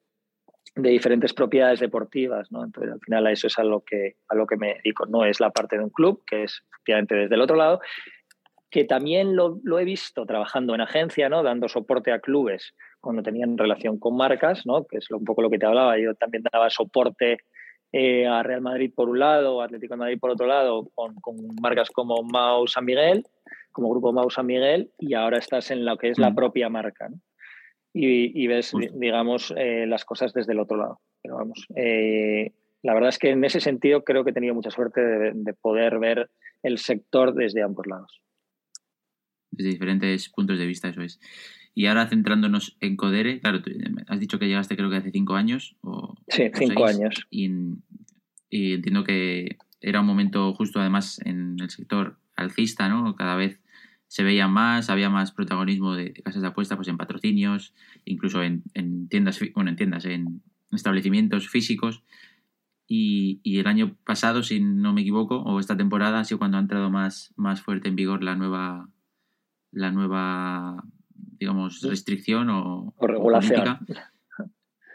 [0.76, 2.52] de diferentes propiedades deportivas.
[2.52, 2.64] ¿no?
[2.64, 5.06] Entonces, al final a eso es a lo, que, a lo que me dedico.
[5.06, 7.82] No es la parte de un club, que es efectivamente desde el otro lado,
[8.70, 11.44] que también lo, lo, he visto trabajando en agencia, ¿no?
[11.44, 14.86] dando soporte a clubes cuando tenían relación con marcas, ¿no?
[14.86, 16.00] que es un poco lo que te hablaba.
[16.00, 17.40] Yo también daba soporte
[17.92, 21.14] eh, a Real Madrid por un lado, Atlético de Madrid por otro lado, con,
[21.62, 23.26] marcas como Mau San Miguel,
[23.74, 26.36] como grupo Mau San Miguel, y ahora estás en lo que es la mm.
[26.36, 27.10] propia marca.
[27.96, 31.02] Y, ves, digamos, eh, las cosas desde el otro lado.
[31.22, 34.72] Pero vamos, eh, la verdad es que en ese sentido creo que he tenido mucha
[34.72, 36.32] suerte de, poder ver
[36.64, 38.22] el sector desde ambos lados.
[39.52, 41.20] Desde diferentes puntos de vista, eso es.
[41.76, 43.62] Y ahora centrándonos en Codere, claro,
[44.08, 45.76] has dicho que llegaste creo que hace cinco años.
[45.82, 47.28] O, sí, cinco años.
[47.32, 47.50] Y,
[48.52, 53.16] entiendo que era un momento justo además en el sector alcista, ¿no?
[53.16, 53.60] Cada vez
[54.08, 57.74] se veía más, había más protagonismo de, casas de apuestas pues en patrocinios,
[58.06, 58.62] incluso en,
[59.10, 62.04] tiendas, bueno, en tiendas, en establecimientos físicos.
[62.86, 66.58] Y, y, el año pasado, si no me equivoco, o esta temporada, ha sido cuando
[66.58, 68.88] ha entrado más, más fuerte en vigor la nueva,
[69.72, 70.84] la nueva
[71.44, 73.80] digamos, restricción o, regulación.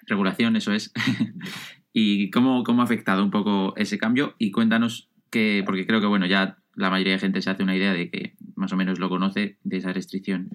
[0.06, 0.92] regulación, eso es.
[1.92, 4.34] ¿Y cómo, cómo ha afectado un poco ese cambio?
[4.38, 7.76] Y cuéntanos que, porque creo que, bueno, ya la mayoría de gente se hace una
[7.76, 10.48] idea de que más o menos lo conoce, de esa restricción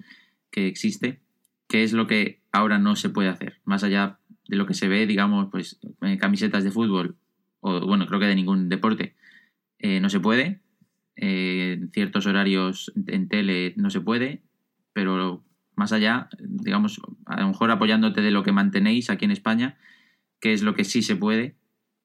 [0.50, 1.20] que existe.
[1.68, 3.60] ¿Qué es lo que ahora no se puede hacer?
[3.64, 5.78] Más allá de lo que se ve, digamos, pues
[6.18, 7.16] camisetas de fútbol,
[7.60, 9.14] o bueno, creo que de ningún deporte,
[9.78, 10.60] eh, no se puede.
[11.14, 14.42] Eh, en ciertos horarios en tele no se puede,
[14.92, 15.44] pero
[15.76, 19.78] más allá, digamos, a lo mejor apoyándote de lo que mantenéis aquí en España,
[20.40, 21.56] qué es lo que sí se puede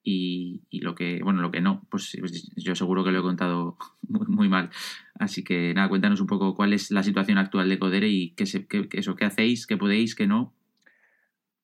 [0.02, 3.76] y, lo que, bueno, lo que no, pues, pues, yo seguro que lo he contado
[4.08, 4.70] muy, mal.
[5.18, 8.44] Así que nada, cuéntanos un poco cuál es la situación actual de Codere y qué,
[8.44, 10.54] eso, qué hacéis, qué podéis, qué no.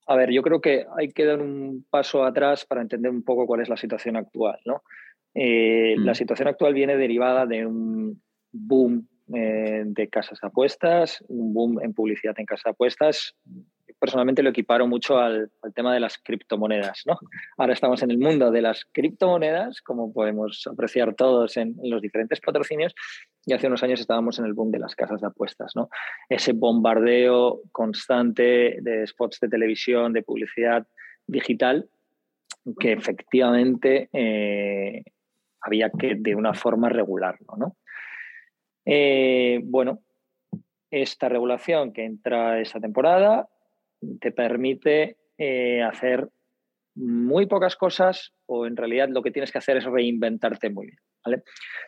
[0.06, 3.46] A ver, yo creo que hay que dar un paso atrás para entender un poco
[3.46, 4.82] cuál es la situación actual, ¿no?
[5.34, 6.14] Eh, la mm.
[6.14, 12.34] situación actual viene derivada de un boom de casas de apuestas, un boom en publicidad
[12.38, 13.34] en casas de apuestas.
[13.98, 17.02] Personalmente lo equiparo mucho al, tema de las criptomonedas.
[17.06, 17.18] ¿no?
[17.56, 22.40] Ahora estamos en el mundo de las criptomonedas, como podemos apreciar todos en, los diferentes
[22.40, 22.94] patrocinios,
[23.46, 25.72] y hace unos años estábamos en el boom de las casas de apuestas.
[25.74, 25.88] ¿no?
[26.28, 30.86] Ese bombardeo constante de spots de televisión, de publicidad
[31.26, 31.88] digital,
[32.78, 35.04] que efectivamente eh,
[35.60, 37.56] había que de una forma regularlo.
[37.56, 37.76] ¿no?
[38.86, 40.00] Eh, bueno,
[40.90, 43.48] esta regulación que entra esta temporada
[44.20, 46.30] te permite eh, hacer
[46.94, 51.42] muy pocas cosas o en realidad lo que tienes que hacer es reinventarte muy bien.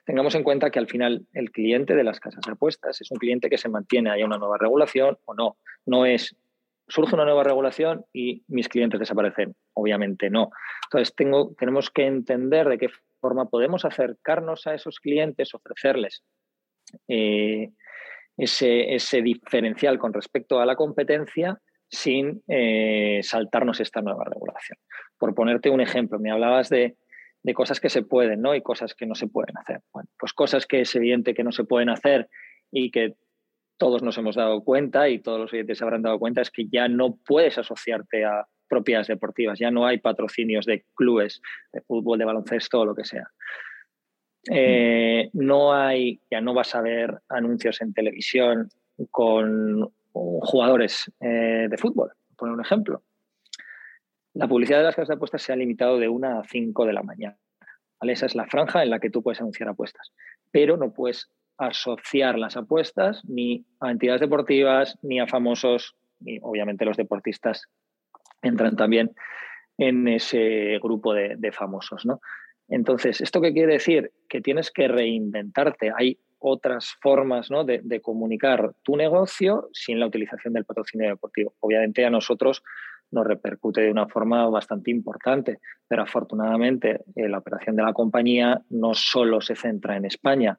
[0.04, 3.18] Tengamos en cuenta que al final el cliente de las casas de apuestas es un
[3.18, 5.56] cliente que se mantiene, haya una nueva regulación o no.
[5.86, 6.36] No es
[6.88, 9.54] surge una nueva regulación y mis clientes desaparecen.
[9.74, 10.50] Obviamente no.
[10.86, 12.88] Entonces tengo, tenemos que entender de qué
[13.20, 16.24] forma podemos acercarnos a esos clientes, ofrecerles
[17.08, 17.70] eh,
[18.36, 21.58] ese, diferencial con respecto a la competencia
[21.90, 24.78] sin eh, saltarnos esta nueva regulación.
[25.18, 26.96] Por ponerte un ejemplo, me hablabas de,
[27.54, 28.54] cosas que se pueden ¿no?
[28.54, 29.80] y cosas que no se pueden hacer.
[30.18, 32.28] Pues cosas que es evidente que no se pueden hacer
[32.70, 33.14] y que
[33.78, 36.66] todos nos hemos dado cuenta y todos los oyentes se habrán dado cuenta es que
[36.70, 41.40] ya no puedes asociarte a propiedades deportivas, ya no hay patrocinios de clubes
[41.72, 43.30] de fútbol, de baloncesto o lo que sea.
[44.50, 48.68] Eh, no hay, ya no vas a ver anuncios en televisión
[49.10, 53.02] con jugadores eh, de fútbol, por un ejemplo.
[54.34, 56.92] La publicidad de las casas de apuestas se ha limitado de 1 a 5 de
[56.92, 57.36] la mañana.
[58.00, 60.12] Esa es la franja en la que tú puedes anunciar apuestas,
[60.50, 66.84] pero no puedes asociar las apuestas ni a entidades deportivas ni a famosos, y obviamente
[66.84, 67.66] los deportistas
[68.42, 69.12] entran también
[69.78, 72.06] en ese grupo de, de famosos.
[72.06, 72.20] ¿no?
[72.68, 74.12] Entonces, ¿esto qué quiere decir?
[74.28, 75.90] Que tienes que reinventarte.
[75.96, 81.54] Hay otras formas de, comunicar tu negocio sin la utilización del patrocinio deportivo.
[81.60, 82.62] Obviamente a nosotros
[83.10, 88.60] nos repercute de una forma bastante importante, pero afortunadamente eh, la operación de la compañía
[88.70, 90.58] no solo se centra en España.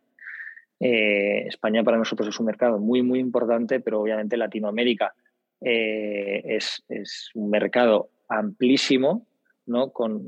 [0.80, 5.14] Eh, España para nosotros es un mercado muy, muy importante, pero obviamente Latinoamérica
[5.62, 9.28] eh, es, es, un mercado amplísimo,
[9.70, 9.92] ¿no?
[9.92, 10.22] con,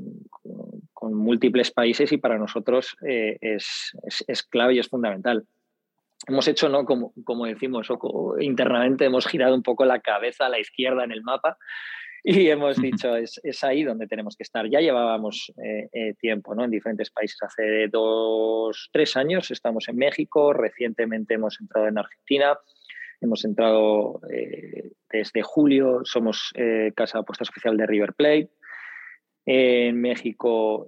[1.02, 3.92] con múltiples países y para nosotros eh, es,
[4.28, 5.44] es, clave y es fundamental.
[6.28, 6.84] Hemos hecho, ¿no?
[6.84, 7.88] como, como decimos,
[8.38, 11.58] internamente hemos girado un poco la cabeza a la izquierda en el mapa
[12.22, 14.68] y hemos dicho, es, es, ahí donde tenemos que estar.
[14.70, 16.62] Ya llevábamos eh, eh, tiempo ¿no?
[16.62, 17.36] en diferentes países.
[17.42, 22.56] Hace dos, tres años estamos en México, recientemente hemos entrado en Argentina,
[23.20, 24.20] hemos entrado
[25.10, 26.52] desde julio, somos
[26.94, 28.50] casa de apuestas oficial de River Plate.
[29.44, 30.86] En México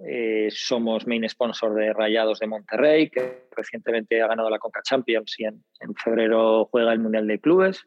[0.49, 5.43] somos main sponsor de Rayados de Monterrey, que recientemente ha ganado la Conca Champions y
[5.45, 5.61] en,
[5.95, 7.85] febrero juega el Mundial de Clubes.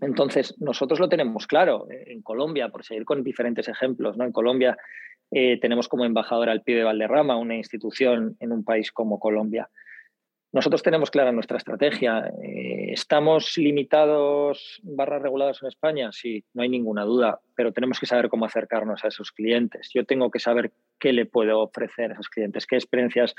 [0.00, 1.86] Entonces, nosotros lo tenemos claro.
[1.90, 4.24] En Colombia, por seguir con diferentes ejemplos, ¿no?
[4.24, 4.76] En Colombia
[5.30, 9.68] eh, tenemos como embajador al de Valderrama, una institución en un país como Colombia.
[10.52, 12.26] Nosotros tenemos clara nuestra estrategia.
[12.42, 16.10] Eh, ¿Estamos limitados barras regulados en España?
[16.10, 19.90] Sí, no hay ninguna duda, pero tenemos que saber cómo acercarnos a esos clientes.
[19.94, 23.36] Yo tengo que saber qué le puedo ofrecer a esos clientes, qué experiencias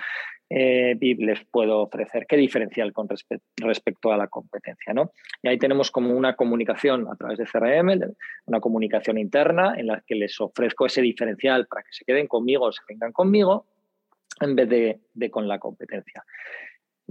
[0.50, 3.10] eh, les puedo ofrecer, qué diferencial con
[3.58, 4.94] respecto a la competencia.
[4.94, 5.12] ¿no?
[5.44, 8.14] Y ahí tenemos como una comunicación a través de CRM,
[8.46, 12.68] una comunicación interna en la que les ofrezco ese diferencial para que se queden conmigo
[12.68, 13.66] o se vengan conmigo
[14.40, 14.70] en vez
[15.14, 16.24] de con la competencia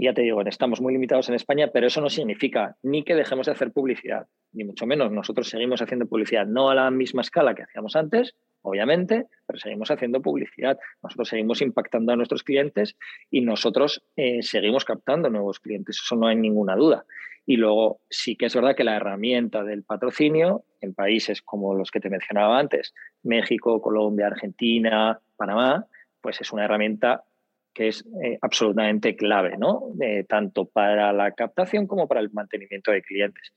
[0.04, 3.46] ya te digo, estamos muy limitados en España, pero eso no significa ni que dejemos
[3.46, 5.12] de hacer publicidad, ni mucho menos.
[5.12, 9.90] Nosotros seguimos haciendo publicidad, no a la misma escala que hacíamos antes, obviamente, pero seguimos
[9.90, 10.78] haciendo publicidad.
[11.02, 12.96] Nosotros seguimos impactando a nuestros clientes
[13.30, 17.04] y nosotros eh, seguimos captando nuevos clientes, eso no hay ninguna duda.
[17.46, 21.90] Y luego sí que es verdad que la herramienta del patrocinio en países como los
[21.90, 25.86] que te mencionaba antes, México, Colombia, Argentina, Panamá,
[26.20, 27.24] pues es una herramienta
[27.72, 29.92] que es eh, absolutamente clave, ¿no?
[30.28, 33.52] tanto para la captación como para el mantenimiento de clientes.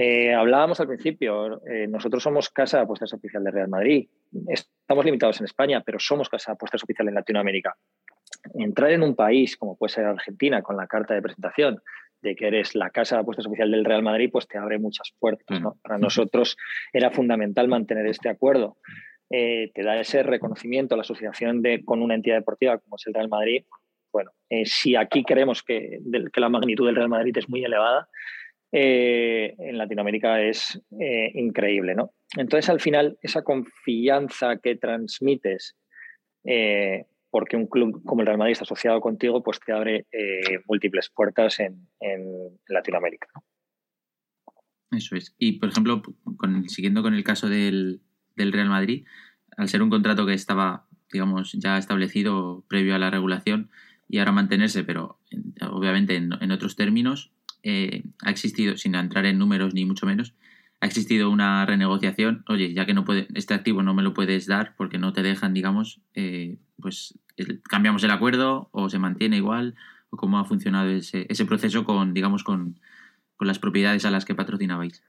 [0.00, 4.08] Eh, hablábamos al principio, eh, nosotros somos casa de apuestas oficial de Real Madrid.
[4.46, 7.76] Estamos limitados en España, pero somos casa de apuestas oficial en Latinoamérica.
[8.54, 11.82] Entrar en un país como puede ser Argentina con la carta de presentación
[12.22, 15.12] de que eres la casa de apuestas oficial del Real Madrid, pues te abre muchas
[15.18, 15.60] puertas.
[15.60, 15.76] ¿no?
[15.82, 16.56] Para nosotros
[16.92, 18.76] era fundamental mantener este acuerdo.
[19.30, 23.14] Eh, te da ese reconocimiento la asociación de, con una entidad deportiva como es el
[23.14, 23.64] Real Madrid.
[24.10, 26.00] Bueno, eh, si aquí creemos que,
[26.32, 28.08] que, la magnitud del Real Madrid es muy elevada,
[28.72, 30.80] eh, en Latinoamérica es
[31.34, 32.12] increíble, ¿no?
[32.36, 35.76] Entonces, al final, esa confianza que transmites,
[37.30, 40.06] porque un club como el Real Madrid está asociado contigo, pues te abre
[40.66, 41.88] múltiples puertas en,
[42.66, 43.28] Latinoamérica.
[44.90, 45.34] Eso es.
[45.38, 46.02] Y, por ejemplo,
[46.66, 48.02] siguiendo con el caso del,
[48.38, 49.04] del Real Madrid,
[49.56, 53.70] al ser un contrato que estaba, digamos, ya establecido previo a la regulación
[54.08, 55.18] y ahora mantenerse, pero
[55.60, 57.30] obviamente en, otros términos,
[57.62, 60.34] eh, ha existido, sin entrar en números ni mucho menos,
[60.80, 64.46] ha existido una renegociación, oye, ya que no puede, este activo no me lo puedes
[64.46, 67.18] dar porque no te dejan, digamos, eh, pues
[67.64, 69.74] cambiamos el acuerdo o se mantiene igual,
[70.10, 72.78] o cómo ha funcionado ese, ese proceso con, digamos, con,
[73.36, 75.02] con las propiedades a las que patrocinabais.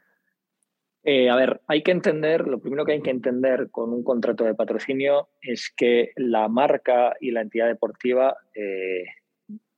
[1.12, 4.44] Eh, a ver, hay que entender, lo primero que hay que entender con un contrato
[4.44, 9.06] de patrocinio es que la marca y la entidad deportiva eh,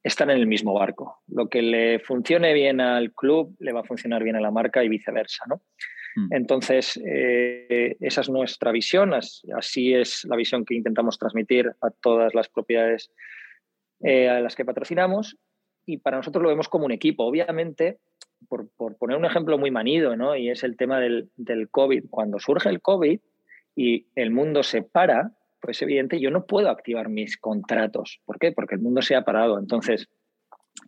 [0.04, 1.22] están en el mismo barco.
[1.30, 4.84] Lo que le funcione bien al club le va a funcionar bien a la marca
[4.84, 5.62] y viceversa, ¿no?
[6.17, 6.34] Hmm.
[6.34, 12.36] Entonces, eh, esa es nuestra visión, así es la visión que intentamos transmitir a todas
[12.36, 13.10] las propiedades
[14.04, 15.38] a las que patrocinamos
[15.86, 17.24] y para nosotros lo vemos como un equipo.
[17.24, 18.00] Obviamente,
[18.47, 20.36] por, poner un ejemplo muy manido, ¿no?
[20.36, 22.06] y es el tema del, del, COVID.
[22.10, 23.19] Cuando surge el COVID
[23.75, 28.19] y el mundo se para, pues evidente, yo no puedo activar mis contratos.
[28.25, 28.51] ¿Por qué?
[28.51, 29.60] Porque el mundo se ha parado.
[29.60, 30.10] Entonces,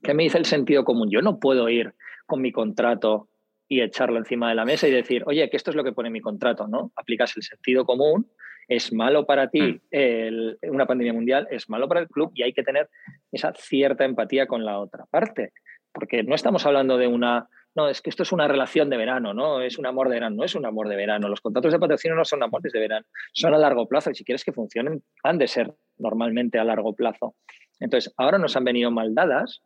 [0.01, 1.09] ¿qué me dice el sentido común?
[1.11, 1.93] Yo no puedo ir
[2.25, 3.29] con mi contrato
[3.67, 6.09] y echarlo encima de la mesa y decir, oye, que esto es lo que pone
[6.09, 6.91] mi contrato, ¿no?
[6.95, 8.27] Aplicas el sentido común,
[8.67, 10.69] es malo para ti mm.
[10.69, 12.89] una pandemia mundial, es malo para el club y hay que tener
[13.31, 15.53] esa cierta empatía con la otra parte
[15.93, 19.33] porque no estamos hablando de una, no, es que esto es una relación de verano,
[19.33, 19.61] ¿no?
[19.61, 21.27] Es un amor de verano, no es un amor de verano.
[21.29, 24.23] Los contratos de patrocinio no son amores de verano, son a largo plazo y si
[24.23, 27.35] quieres que funcionen, han de ser normalmente a largo plazo.
[27.79, 29.61] Entonces, ahora nos han venido mal dadas,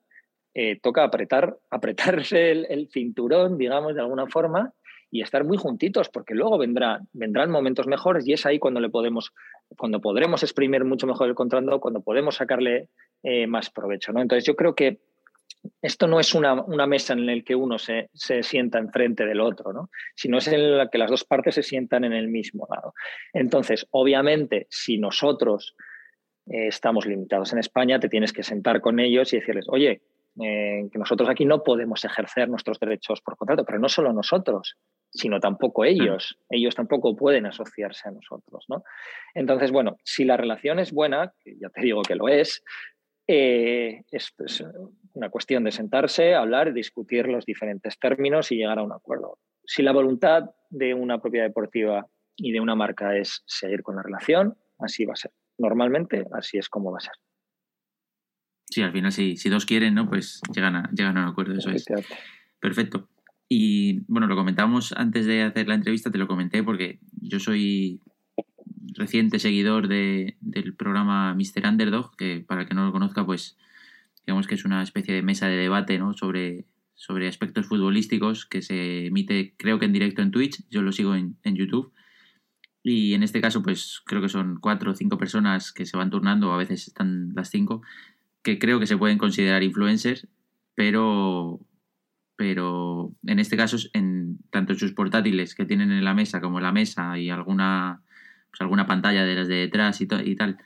[0.54, 4.74] eh, toca apretar, apretarse el, cinturón, digamos, de alguna forma,
[5.10, 8.90] y estar muy juntitos, porque luego vendrá, vendrán momentos mejores y es ahí cuando le
[8.90, 9.32] podemos,
[9.78, 12.90] cuando podremos exprimir mucho mejor el contrato, cuando podemos sacarle
[13.24, 14.12] eh, más provecho.
[14.12, 14.22] ¿no?
[14.22, 15.00] Entonces, yo creo que
[15.82, 16.56] esto no es una,
[16.88, 19.90] mesa en la que uno se, sienta enfrente del otro, ¿no?
[20.16, 22.94] sino es en la que las dos partes se sientan en el mismo lado.
[23.34, 25.76] Entonces, obviamente, si nosotros
[26.48, 30.02] eh, estamos limitados en España, te tienes que sentar con ellos y decirles, oye,
[30.40, 34.78] eh, que nosotros aquí no podemos ejercer nuestros derechos por contrato, pero no solo nosotros,
[35.12, 36.38] sino tampoco ellos.
[36.50, 38.66] Ellos tampoco pueden asociarse a nosotros.
[38.70, 38.84] ¿no?
[39.34, 42.64] Entonces, bueno, si la relación es buena, que ya te digo que lo es,
[43.28, 44.34] eh, es,
[45.14, 49.40] una cuestión de sentarse, hablar, discutir los diferentes términos y llegar a un acuerdo.
[49.66, 54.04] si la voluntad de una propiedad deportiva y de una marca es seguir con la
[54.04, 55.32] relación, así va a ser.
[55.58, 57.14] Normalmente así es como va a ser.
[58.70, 60.08] Sí, al final si, si dos quieren, ¿no?
[60.08, 61.86] Pues llegan a, llegan a un acuerdo, eso es.
[62.60, 63.10] Perfecto.
[63.50, 68.02] Y bueno, lo comentamos antes de hacer la entrevista, te lo comenté porque yo soy
[68.98, 71.68] reciente seguidor de, del programa Mr.
[71.68, 73.58] Underdog, que para el que no lo conozca, pues
[74.26, 76.14] digamos que es una especie de mesa de debate ¿no?
[76.14, 80.92] sobre, sobre aspectos futbolísticos que se emite creo que en directo en Twitch, yo lo
[80.92, 81.94] sigo en, en YouTube.
[82.84, 86.10] Y en este caso, pues creo que son cuatro o cinco personas que se van
[86.10, 87.82] turnando, a veces están las cinco,
[88.44, 90.28] que creo que se pueden considerar influencers,
[90.74, 91.60] pero,
[92.38, 96.60] pero en este caso, en, tanto en sus portátiles que tienen en la mesa como
[96.60, 98.04] en la mesa y alguna,
[98.58, 100.58] pues alguna pantalla de las de detrás y, y tal,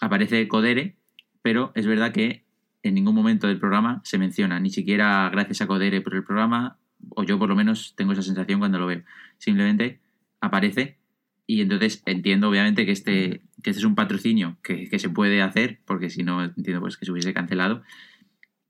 [0.00, 0.96] aparece Codere,
[1.42, 2.44] pero es verdad que
[2.82, 6.78] en ningún momento del programa se menciona, ni siquiera gracias a Codere por el programa,
[7.10, 9.02] o yo por lo menos tengo esa sensación cuando lo veo.
[9.38, 10.00] Simplemente
[10.40, 10.98] aparece
[11.46, 15.40] y entonces entiendo obviamente que este, que este es un patrocinio que, que se puede
[15.40, 17.82] hacer, porque si no entiendo pues que se hubiese cancelado,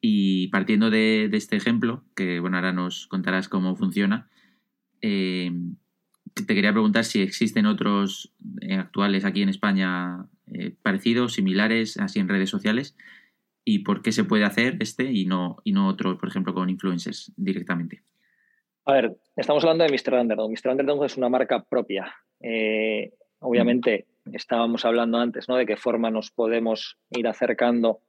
[0.01, 4.29] y partiendo de, este ejemplo, que bueno, ahora nos contarás cómo funciona,
[5.01, 5.51] eh,
[6.45, 12.19] te quería preguntar si existen otros eh, actuales aquí en España eh, parecidos, similares, así
[12.19, 12.97] en redes sociales,
[13.65, 16.71] y por qué se puede hacer este y no, y no otro, por ejemplo, con
[16.71, 18.03] influencers directamente.
[18.85, 20.15] A ver, estamos hablando de Mr.
[20.15, 20.51] Underdog.
[20.51, 20.71] Mr.
[20.71, 22.15] Underdog es una marca propia.
[23.41, 25.57] obviamente, estábamos hablando antes ¿no?
[25.57, 28.01] de qué forma nos podemos ir acercando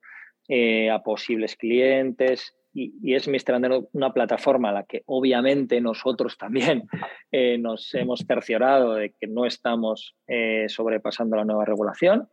[0.52, 2.56] eh, a posibles clientes.
[3.02, 3.88] Y, es Mr.
[3.94, 6.88] una plataforma a la que obviamente nosotros también
[7.32, 12.30] eh, nos hemos cerciorado de que no estamos eh, sobrepasando la nueva regulación.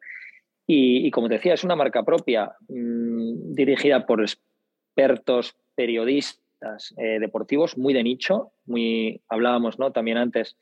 [0.69, 7.95] Y, como te decía, es una marca propia mm, dirigida por expertos periodistas deportivos muy
[7.95, 8.51] de nicho.
[8.65, 9.93] Muy, hablábamos ¿no?
[9.93, 10.57] también antes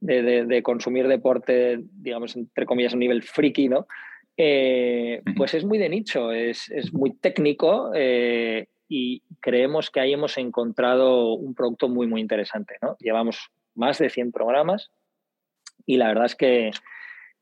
[0.00, 3.86] de, de, consumir deporte, digamos, entre comillas, a un nivel friki, ¿no?
[4.36, 10.36] Eh, pues es muy de nicho, es, muy técnico eh, y creemos que ahí hemos
[10.36, 12.76] encontrado un producto muy, muy interesante.
[12.82, 12.94] ¿no?
[12.98, 14.90] Llevamos más de 100 programas
[15.86, 16.72] y la verdad es que,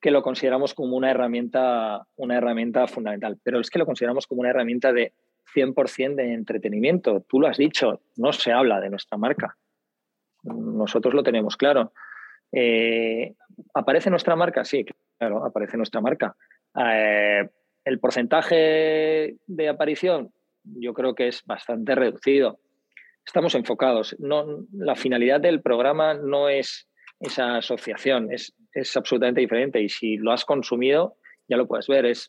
[0.01, 4.43] que, lo consideramos como una herramienta, una herramienta fundamental, pero es que lo consideramos como
[4.43, 5.13] una herramienta de
[5.53, 7.25] 100% de entretenimiento.
[7.29, 9.57] Tú lo has dicho, no se habla de nuestra marca.
[10.45, 11.93] Nosotros lo tenemos claro.
[12.53, 13.35] Eh,
[13.75, 14.65] ¿Aparece nuestra marca?
[14.65, 14.87] Sí,
[15.19, 16.37] claro, aparece nuestra marca.
[16.77, 17.49] Eh,
[17.85, 20.33] el porcentaje de aparición
[20.65, 22.61] yo creo que es bastante reducido.
[23.25, 24.17] Estamos enfocados.
[24.19, 26.89] No, la finalidad del programa no es
[27.21, 31.17] esa asociación, es, es absolutamente diferente y si lo has consumido
[31.49, 32.07] ya lo puedes ver.
[32.07, 32.29] Es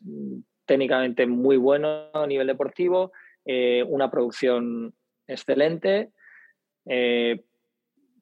[0.65, 3.11] técnicamente muy bueno a nivel deportivo,
[3.45, 4.93] eh, una producción
[5.27, 6.11] excelente.
[6.85, 7.43] Eh,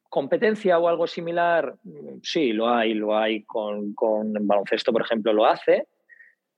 [0.09, 1.75] ¿Competencia o algo similar?
[2.23, 5.87] Sí, lo hay, lo hay con, con baloncesto, por ejemplo, lo hace.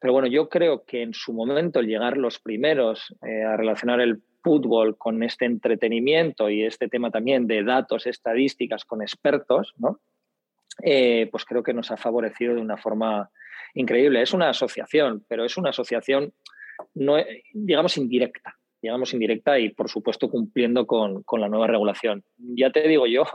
[0.02, 4.02] Pero bueno, yo creo que en su momento el llegar los primeros eh, a relacionar
[4.02, 10.02] el fútbol con este entretenimiento y este tema también de datos, estadísticas con expertos, ¿no?
[10.84, 13.30] Eh, pues creo que nos ha favorecido de una forma
[13.76, 14.24] increíble.
[14.24, 16.34] Es una asociación, pero es una asociación,
[16.96, 17.18] no,
[17.54, 22.24] digamos, indirecta, digamos, indirecta y, por supuesto, cumpliendo con, con la nueva regulación.
[22.38, 23.26] Ya te digo yo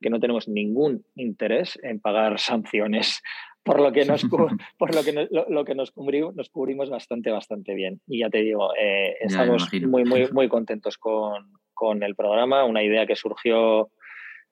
[0.00, 3.20] que no tenemos ningún interés en pagar sanciones
[3.62, 4.24] por lo que nos,
[4.78, 8.00] por lo que, lo, que nos, cubrimos, nos cubrimos bastante, bastante bien.
[8.06, 12.82] Y ya te digo, eh, estamos muy, muy, muy contentos con, con, el programa, una
[12.82, 13.90] idea que surgió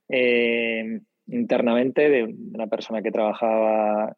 [0.09, 4.17] eh, internamente de una persona que trabajaba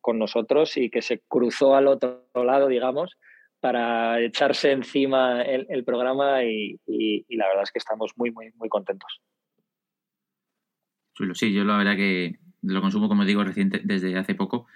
[0.00, 3.16] con nosotros y que se cruzó al otro lado, digamos,
[3.60, 8.68] para echarse encima el, programa y, y, la verdad es que estamos muy, muy, muy
[8.68, 9.20] contentos.
[11.34, 12.34] Sí, yo la verdad que
[12.66, 14.66] lo consumo, como digo, reciente desde hace poco,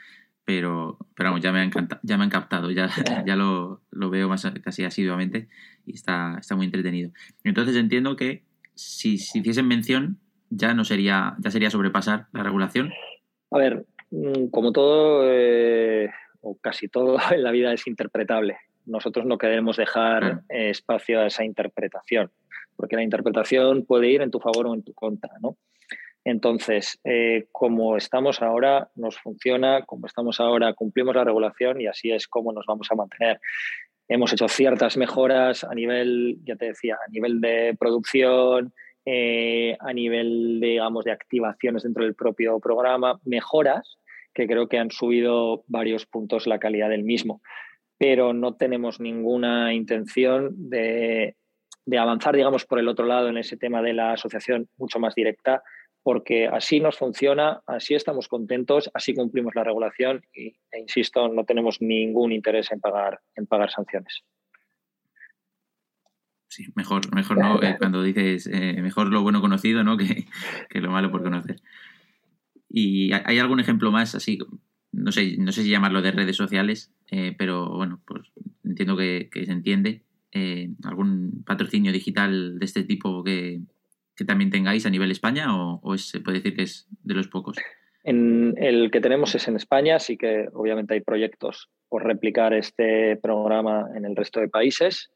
[0.45, 1.71] pero, pero vamos, ya me, han
[2.03, 2.89] ya me han captado, ya,
[3.27, 5.49] ya lo, lo, veo más casi asiduamente
[5.85, 7.11] y está, está muy entretenido.
[7.45, 10.19] Entonces entiendo que si, si hiciesen mención,
[10.51, 12.93] ya no sería, ya sería sobrepasar la regulación.
[13.51, 18.57] A ver, mm, como todo, eh, o casi todo en la vida es interpretable.
[18.87, 22.31] Nosotros no queremos dejar espacio a esa interpretación,
[22.75, 25.59] porque la interpretación puede ir en tu favor o en tu contra, ¿no?
[26.25, 32.11] Entonces, eh, como estamos ahora, nos funciona, como estamos ahora, cumplimos la regulación y así
[32.11, 33.41] es como nos vamos a mantener.
[34.09, 38.73] Hemos hecho ciertas mejoras a nivel, ya te decía, a nivel de producción,
[39.05, 43.97] eh, a nivel, digamos, de activaciones dentro del propio programa, mejoras
[44.35, 47.41] que creo que han subido varios puntos la calidad del mismo.
[47.99, 51.37] Pero no tenemos ninguna intención de,
[51.87, 55.15] de avanzar, digamos, por el otro lado en ese tema de la asociación mucho más
[55.15, 55.63] directa
[56.09, 61.45] porque así nos funciona, así estamos contentos, así cumplimos la regulación y, e insisto, no
[61.45, 64.25] tenemos ningún interés en pagar, en pagar sanciones.
[66.49, 69.97] Sí, mejor, mejor no, eh, cuando dices eh, mejor lo bueno conocido, ¿no?
[69.99, 70.25] Que,
[70.71, 71.61] que, lo malo por conocer.
[72.71, 74.39] ¿Y hay algún ejemplo más así?
[74.93, 78.33] No sé, no sé si llamarlo de redes sociales, eh, pero bueno, pues
[78.65, 80.05] entiendo que, que se entiende.
[80.85, 83.61] ¿Algún patrocinio digital de este tipo que,
[84.19, 87.57] que también tengáis a nivel España o, se puede decir que es de los pocos?
[88.03, 93.17] En el que tenemos es en España, sí que obviamente hay proyectos por replicar este
[93.17, 95.11] programa en el resto de países.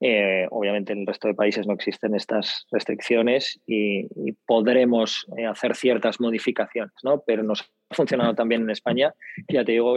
[0.00, 4.08] Eh, obviamente en el resto de países no existen estas restricciones y,
[4.46, 7.22] podremos eh, hacer ciertas modificaciones, ¿no?
[7.26, 9.14] pero nos ha funcionado también en España.
[9.48, 9.96] Ya te digo,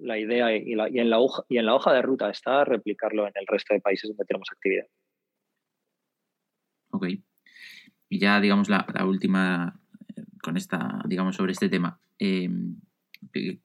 [0.00, 3.32] la idea y, en la hoja, y en la hoja de ruta está replicarlo en
[3.36, 4.86] el resto de países donde tenemos actividad.
[6.90, 7.06] Ok.
[8.12, 9.80] Y ya, digamos, la, última
[10.42, 11.98] con esta, digamos, sobre este tema.
[12.18, 12.46] Eh,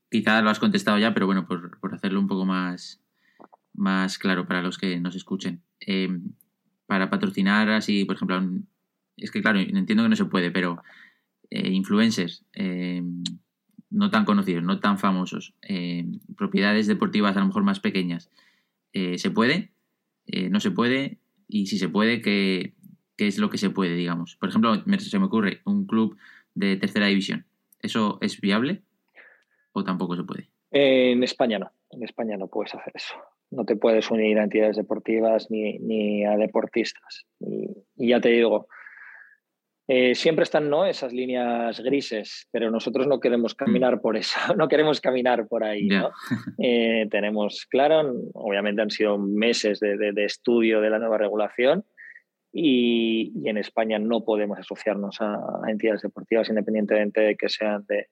[0.10, 3.02] quizá lo has contestado ya, pero bueno, por, hacerlo un poco más,
[3.74, 5.64] más claro para los que nos escuchen.
[5.82, 6.18] Eh,
[6.86, 8.41] para patrocinar así, por ejemplo,
[9.18, 10.82] es que claro, entiendo que no se puede, pero
[11.50, 12.45] eh, influencers
[13.89, 15.56] no tan conocidos, no tan famosos,
[16.38, 18.30] propiedades deportivas a lo mejor más pequeñas,
[18.93, 19.74] ¿se puede?
[20.50, 21.20] ¿No se puede?
[21.50, 22.22] Y si se puede,
[23.18, 24.36] que qué es lo que se puede, digamos.
[24.36, 26.18] Por ejemplo, se me ocurre un club
[26.53, 27.45] de tercera división.
[27.82, 28.84] ¿Eso es viable
[29.74, 30.49] o tampoco se puede?
[30.72, 31.72] En España no.
[31.89, 33.15] En España no puedes hacer eso.
[33.49, 37.26] No te puedes unir a entidades deportivas ni, a deportistas.
[37.39, 38.68] Y, ya te digo,
[39.88, 40.86] eh, siempre están ¿no?
[40.86, 43.55] esas líneas grises, pero nosotros no queremos mm.
[43.55, 45.88] caminar por eso, no queremos caminar por ahí.
[46.57, 51.86] Eh, tenemos claro, obviamente han sido meses de, estudio de la nueva regulación
[52.60, 58.08] y, en España no podemos asociarnos a, entidades deportivas independientemente de que sean de,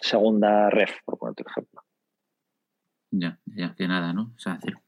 [0.00, 1.82] segunda ref, por poner otro ejemplo.
[3.10, 4.32] Ya, ya, que nada, ¿no?
[4.36, 4.80] O sea, cero.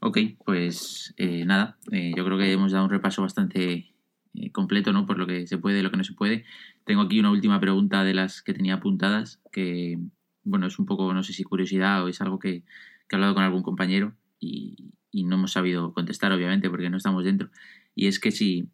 [0.00, 3.94] Ok, pues eh, nada, eh, yo creo que hemos dado un repaso bastante
[4.34, 5.06] eh, completo, ¿no?
[5.06, 6.44] Por lo que se puede y lo que no se puede.
[6.84, 10.00] Tengo aquí una última pregunta de las que tenía apuntadas, que,
[10.42, 12.64] bueno, es un poco, no sé si curiosidad o es algo que
[13.08, 17.50] he hablado con algún compañero y, no hemos sabido contestar, obviamente, porque no estamos dentro.
[17.94, 18.68] Y es que si,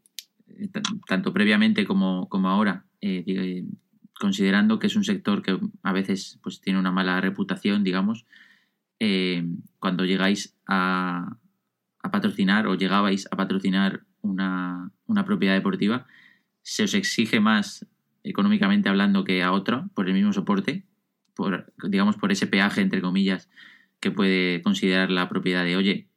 [0.47, 0.69] eh,
[1.07, 3.65] tanto previamente como, como ahora, eh,
[4.19, 8.25] considerando que es un sector que a veces pues, tiene una mala reputación, digamos,
[9.01, 9.47] eh,
[9.79, 11.37] cuando llegáis a,
[12.03, 16.07] a, patrocinar o llegabais a patrocinar una, una, propiedad deportiva,
[16.63, 17.87] se os exige más
[18.25, 20.85] económicamente hablando que a otra por el mismo soporte,
[21.35, 23.49] por, digamos, por ese peaje, entre comillas,
[24.01, 26.09] que puede considerar la propiedad de, oye,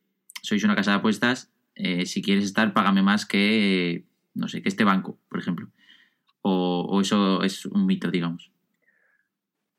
[0.42, 4.70] sois una casa de apuestas, eh, si quieres estar, págame más que, no sé, que
[4.70, 5.68] este banco, por ejemplo.
[6.42, 8.52] O, eso es un mito, digamos.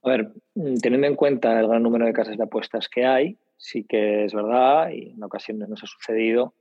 [0.05, 3.37] A ver, mm, teniendo en cuenta el gran número de casas de apuestas que hay,
[3.57, 6.55] sí que es verdad, y en ocasiones nos ha sucedido,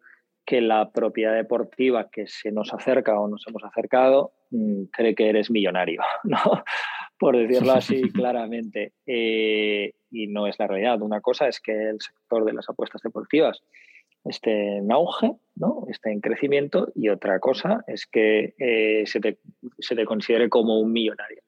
[0.45, 5.29] que la propiedad deportiva que se nos acerca o nos hemos acercado mm, cree que
[5.29, 6.63] eres millonario, ¿no?
[7.21, 8.93] por decirlo así claramente.
[9.05, 11.01] Eh, y no es la realidad.
[11.01, 13.61] Una cosa es que el sector de las apuestas deportivas
[14.25, 15.85] esté en auge, ¿no?
[15.87, 19.39] esté en crecimiento, y otra cosa es que eh, se, te,
[19.79, 21.43] se, te, considere como un millonario.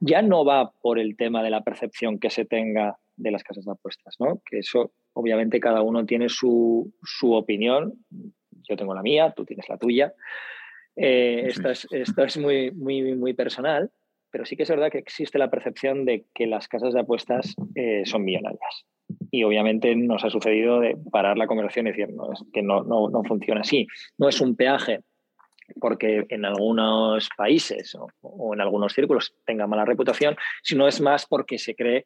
[0.00, 3.66] Ya no va por el tema de la percepción que se tenga de las casas
[3.66, 4.42] de apuestas, ¿no?
[4.44, 7.94] que eso obviamente cada uno tiene su, su opinión,
[8.68, 10.14] yo tengo la mía, tú tienes la tuya,
[10.96, 13.90] eh, esto, es, esto es muy, muy, muy personal,
[14.30, 17.54] pero sí que es verdad que existe la percepción de que las casas de apuestas
[17.74, 18.86] eh, son millonarias.
[19.30, 22.82] Y obviamente nos ha sucedido de parar la conversación y decir no, es que no,
[22.82, 23.86] no, no, funciona así.
[24.16, 25.00] No es un peaje
[25.80, 31.58] porque en algunos países o, en algunos círculos tenga mala reputación, sino es más porque
[31.58, 32.04] se cree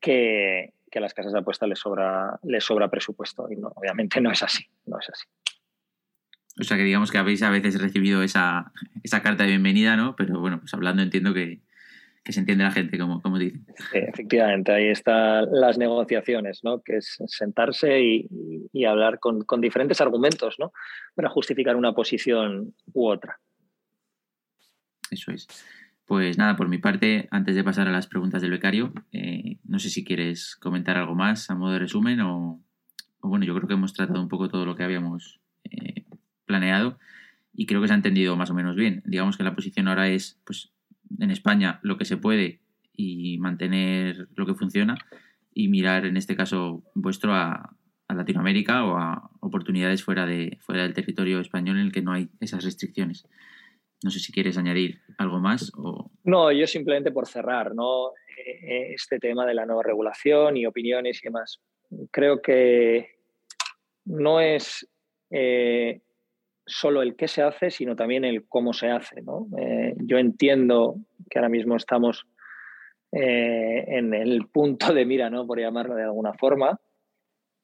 [0.00, 4.20] que, que a las casas de apuestas les sobra, les sobra presupuesto y no, obviamente
[4.20, 5.24] no es así, no es así.
[6.60, 8.72] O sea que digamos que habéis a veces recibido esa,
[9.04, 10.16] esa carta de bienvenida, ¿no?
[10.16, 11.60] Pero bueno, pues hablando entiendo que,
[12.28, 13.58] que se entiende la gente, como, como dice.
[13.94, 16.82] efectivamente, ahí están las negociaciones, ¿no?
[16.82, 20.74] que es sentarse y, hablar con, diferentes argumentos ¿no?
[21.14, 23.40] para justificar una posición u otra.
[25.10, 25.46] Eso es.
[26.08, 29.78] Pues nada, por mi parte, antes de pasar a las preguntas del becario, eh, no
[29.78, 32.64] sé si quieres comentar algo más a modo de resumen o,
[33.20, 36.06] bueno, yo creo que hemos tratado un poco todo lo que habíamos eh,
[36.46, 36.98] planeado
[37.52, 39.02] y creo que se ha entendido más o menos bien.
[39.04, 40.72] Digamos que la posición ahora es pues
[41.18, 42.62] en España lo que se puede
[42.96, 44.96] y mantener lo que funciona
[45.52, 47.74] y mirar en este caso vuestro a,
[48.08, 52.30] Latinoamérica o a oportunidades fuera, de, fuera del territorio español en el que no hay
[52.40, 53.26] esas restricciones.
[54.02, 56.10] No sé si quieres añadir algo más o...
[56.24, 58.12] No, yo simplemente por cerrar, ¿no?
[58.48, 61.60] Eh, este tema de la nueva regulación y opiniones y demás.
[62.10, 63.16] Creo que
[64.04, 64.88] no es
[65.30, 66.00] eh,
[66.64, 69.22] solo el qué se hace, sino también el cómo se hace.
[69.22, 69.48] ¿no?
[69.58, 70.96] Eh, yo entiendo
[71.28, 72.26] que ahora mismo estamos
[73.10, 75.46] en el punto de mira, ¿no?
[75.46, 76.78] por llamarlo de alguna forma,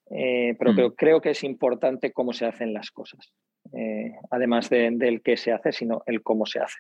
[0.08, 0.94] pero mm.
[0.96, 3.30] creo, que es importante cómo se hacen las cosas.
[4.30, 6.78] además del qué se hace, sino el cómo se hace.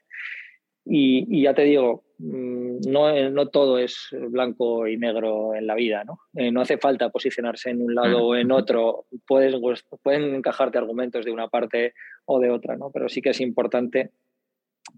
[0.86, 6.04] Y, ya te digo, mm, no, no, todo es blanco y negro en la vida,
[6.04, 6.20] ¿no?
[6.34, 9.06] Eh, no hace falta posicionarse en un lado o en otro.
[9.26, 9.54] Puedes,
[10.02, 11.94] pueden encajarte argumentos de una parte
[12.26, 12.90] o de otra, ¿no?
[12.92, 14.12] Pero sí que es importante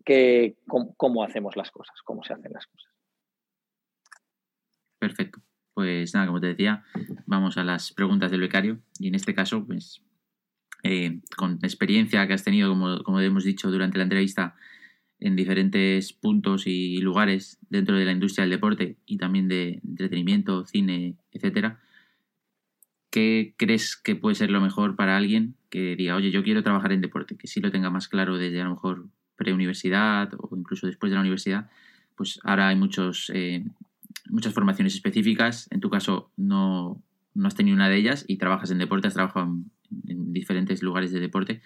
[0.05, 2.93] que cómo, hacemos las cosas, cómo se hacen las cosas.
[4.99, 5.41] Perfecto.
[5.75, 6.85] Pues nada, como te decía,
[7.27, 8.81] vamos a las preguntas del becario.
[8.99, 10.03] Y en este caso, pues,
[10.83, 14.57] eh, con experiencia que has tenido, como, como hemos dicho durante la entrevista,
[15.19, 20.67] en diferentes puntos y lugares dentro de la industria del deporte y también de entretenimiento,
[20.67, 21.81] cine, etcétera.
[23.11, 26.93] ¿Qué crees que puede ser lo mejor para alguien que diga, oye, yo quiero trabajar
[26.93, 30.87] en deporte, que sí lo tenga más claro desde a lo mejor preuniversidad o incluso
[30.87, 31.71] después de la universidad?
[32.15, 33.65] Pues ahora hay muchos, eh,
[34.29, 35.69] muchas formaciones específicas.
[35.71, 37.03] En tu caso no,
[37.35, 39.57] no has tenido una de ellas y trabajas en deporte, has trabajado
[40.07, 41.63] en diferentes lugares de deporte.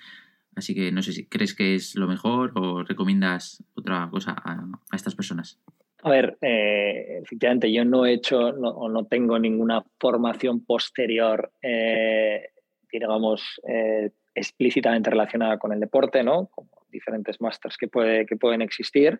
[0.61, 4.63] Así que no sé si crees que es lo mejor o recomiendas otra cosa a,
[4.95, 5.59] estas personas.
[6.03, 12.51] A ver, eh, efectivamente, yo no he hecho o no tengo ninguna formación posterior, eh,
[12.93, 16.49] digamos, eh, explícitamente relacionada con el deporte, ¿no?
[16.49, 19.19] Como diferentes másters que, puede, que pueden existir,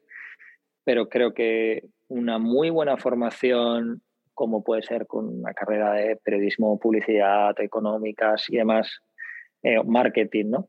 [0.85, 4.03] pero creo que una muy buena formación,
[4.35, 9.01] como puede ser con una carrera de periodismo, publicidad, económicas y demás,
[9.87, 10.69] marketing, ¿no?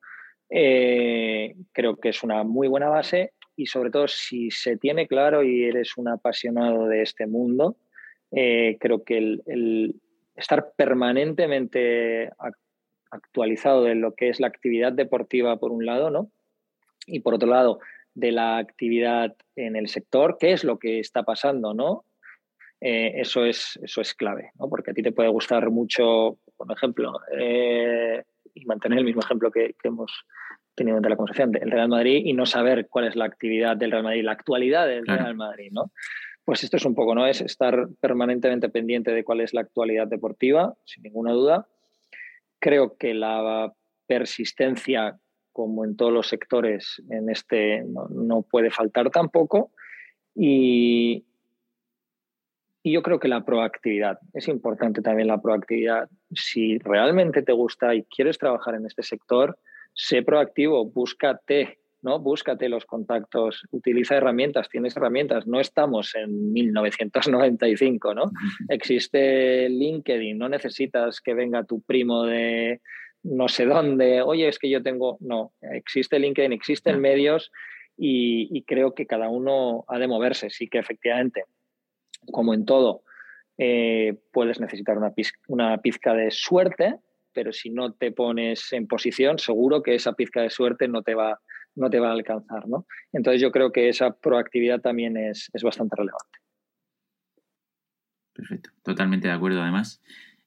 [0.53, 5.43] Eh, creo que es una muy buena base y sobre todo si se tiene claro
[5.43, 7.77] y eres un apasionado de este mundo,
[8.31, 9.95] eh, creo que el,
[10.35, 12.29] estar permanentemente
[13.11, 16.31] actualizado de lo que es la actividad deportiva por un lado, ¿no?
[17.05, 17.79] Y por otro lado,
[18.13, 22.03] de la actividad en el sector, qué es lo que está pasando, ¿no?
[22.81, 24.67] Eh, eso, es, eso es clave, ¿no?
[24.67, 27.13] Porque a ti te puede gustar mucho, por ejemplo,
[28.53, 30.25] y mantener el mismo ejemplo que, hemos
[30.75, 33.91] tenido de la conversación del Real Madrid y no saber cuál es la actividad del
[33.91, 35.91] Real Madrid, la actualidad del Real Madrid, ¿no?
[36.43, 37.27] Pues esto es un poco, ¿no?
[37.27, 41.67] Es estar permanentemente pendiente de cuál es la actualidad deportiva, sin ninguna duda.
[42.59, 43.71] Creo que la
[44.07, 45.17] persistencia,
[45.53, 49.71] como en todos los sectores, en este no, puede faltar tampoco.
[50.35, 51.25] Y,
[52.83, 56.09] y yo creo que la proactividad, es importante también la proactividad.
[56.33, 59.57] Si realmente te gusta y quieres trabajar en este sector,
[59.93, 62.19] sé proactivo, búscate, ¿no?
[62.19, 65.45] Búscate los contactos, utiliza herramientas, tienes herramientas.
[65.45, 68.31] No estamos en 1995, ¿no?
[68.69, 72.81] Existe LinkedIn, no necesitas que venga tu primo de
[73.23, 77.51] no sé dónde, oye, es que yo tengo, no, existe LinkedIn, existen medios
[77.97, 81.43] y, creo que cada uno ha de moverse, sí que efectivamente,
[82.31, 83.03] como en todo,
[83.57, 85.13] eh, puedes necesitar una,
[85.47, 86.95] una pizca de suerte,
[87.33, 91.15] pero si no te pones en posición, seguro que esa pizca de suerte no te
[91.15, 91.39] va,
[91.75, 92.67] no te va a alcanzar.
[92.67, 92.85] ¿no?
[93.13, 96.39] Entonces yo creo que esa proactividad también es, bastante relevante.
[98.33, 100.01] Perfecto, totalmente de acuerdo además.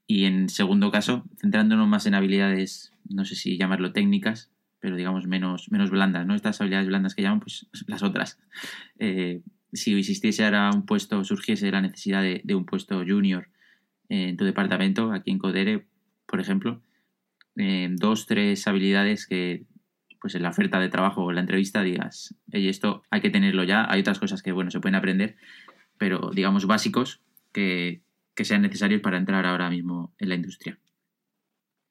[0.06, 4.50] Y en segundo caso, centrándonos más en habilidades, no sé si llamarlo técnicas,
[4.80, 6.34] pero digamos menos, menos blandas, ¿no?
[6.34, 8.38] Estas habilidades blandas que llaman, pues las otras.
[8.98, 9.40] Eh,
[9.74, 13.48] si existiese ahora un puesto, surgiese la necesidad de, un puesto junior
[14.08, 15.86] en tu departamento, aquí en Codere,
[16.26, 16.80] por ejemplo,
[17.56, 19.64] eh, dos, tres habilidades que
[20.20, 23.28] pues en la oferta de trabajo o en la entrevista digas, oye, esto hay que
[23.28, 25.36] tenerlo ya, hay otras cosas que, bueno, se pueden aprender,
[25.98, 27.20] pero digamos básicos
[27.52, 28.00] que,
[28.36, 30.78] sean necesarios para entrar ahora mismo en la industria.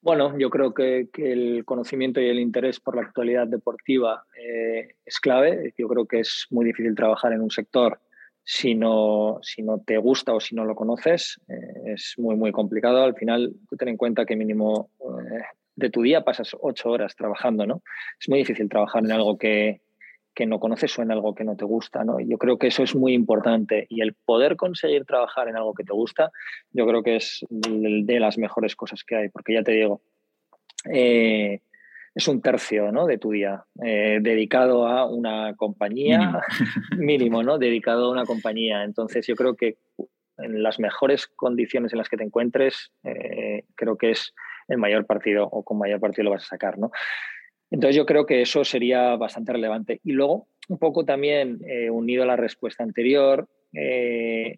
[0.03, 5.17] Bueno, yo creo que, el conocimiento y el interés por la actualidad deportiva eh, es
[5.21, 5.73] clave.
[5.77, 8.01] Yo creo que es muy difícil trabajar en un sector
[8.43, 12.51] si no, si no te gusta o si no lo conoces, eh, es muy, muy
[12.51, 13.01] complicado.
[13.01, 15.43] Al final, ten en cuenta que mínimo eh,
[15.77, 17.81] de tu día pasas ocho horas trabajando, ¿no?
[18.19, 19.82] Es muy difícil trabajar en algo que,
[20.33, 22.19] que no conoces o en algo que no te gusta, ¿no?
[22.19, 23.85] yo creo que eso es muy importante.
[23.89, 26.31] Y el poder conseguir trabajar en algo que te gusta,
[26.71, 30.01] yo creo que es de las mejores cosas que hay, porque ya te digo,
[30.91, 31.61] eh,
[32.15, 33.07] es un tercio ¿no?
[33.07, 36.41] de tu día eh, dedicado a una compañía,
[36.97, 37.43] mínimo.
[37.43, 37.57] ¿no?
[37.57, 38.83] Dedicado a una compañía.
[38.83, 39.77] Entonces yo creo que
[40.37, 44.33] en las mejores condiciones en las que te encuentres, eh, creo que es
[44.67, 46.91] el mayor partido o con mayor partido lo vas a sacar, ¿no?
[47.73, 49.99] Entonces yo creo que eso sería bastante relevante.
[50.03, 54.57] Y luego un poco también eh, unido a la respuesta anterior, eh,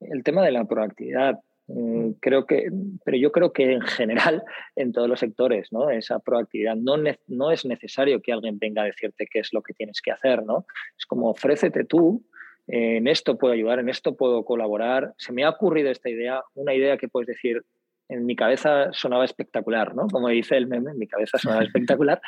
[0.00, 1.38] el tema de la proactividad.
[1.68, 2.68] Mm, creo que,
[3.04, 4.42] pero yo creo que en general,
[4.74, 5.88] en todos los sectores, ¿no?
[5.88, 6.74] Esa proactividad.
[6.74, 6.96] No,
[7.28, 10.42] no es necesario que alguien venga a decirte qué es lo que tienes que hacer,
[10.42, 10.66] ¿no?
[10.98, 12.24] Es como ofrécete tú,
[12.66, 15.14] en esto puedo ayudar, en esto puedo colaborar.
[15.16, 17.62] Se me ha ocurrido esta idea, una idea que puedes decir,
[18.08, 20.08] en mi cabeza sonaba espectacular, ¿no?
[20.08, 22.20] Como dice el meme, en mi cabeza sonaba espectacular.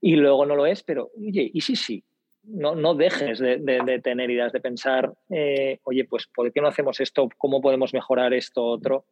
[0.00, 2.04] Y luego no lo es, pero oye, ¿y sí, sí?
[2.44, 6.98] No, no dejes de, tener ideas, de pensar, eh, oye, pues ¿por qué no hacemos
[7.00, 7.28] esto?
[7.38, 9.04] ¿Cómo podemos mejorar esto otro?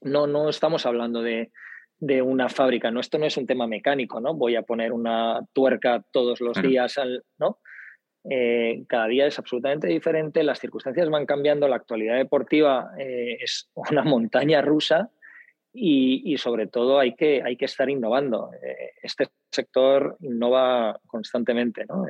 [0.00, 1.50] No, no estamos hablando de,
[1.98, 3.00] de una fábrica, ¿no?
[3.00, 4.34] Esto no es un tema mecánico, ¿no?
[4.34, 7.58] Voy a poner una tuerca todos los días, al, ¿no?
[8.28, 13.70] Eh, cada día es absolutamente diferente, las circunstancias van cambiando, la actualidad deportiva eh, es
[13.74, 15.10] una montaña rusa
[15.74, 18.50] y, sobre todo hay que, hay que estar innovando.
[18.54, 21.84] Eh, este sector innova constantemente.
[21.88, 22.04] ¿no?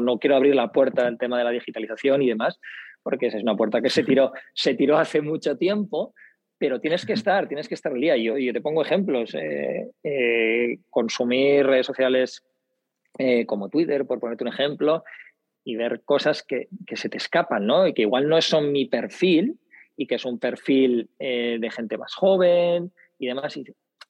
[0.00, 0.18] ¿no?
[0.18, 2.58] quiero abrir la puerta del tema de la digitalización y demás,
[3.02, 6.12] porque esa es una puerta que se tiró, se tiró hace mucho tiempo,
[6.58, 8.16] pero tienes que estar, tienes que estar al día.
[8.16, 9.36] Yo, yo te pongo ejemplos.
[10.90, 12.42] consumir redes sociales
[13.16, 15.04] eh, como Twitter, por ponerte un ejemplo,
[15.62, 17.86] y ver cosas que, se te escapan, ¿no?
[17.86, 19.58] Y que igual no son mi perfil
[19.96, 23.58] y que es un perfil eh, de gente más joven y demás.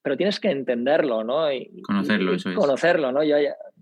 [0.03, 1.53] pero tienes que entenderlo, ¿no?
[1.53, 2.57] Y, conocerlo, eso es.
[2.57, 3.23] Conocerlo, ¿no?
[3.23, 3.37] Yo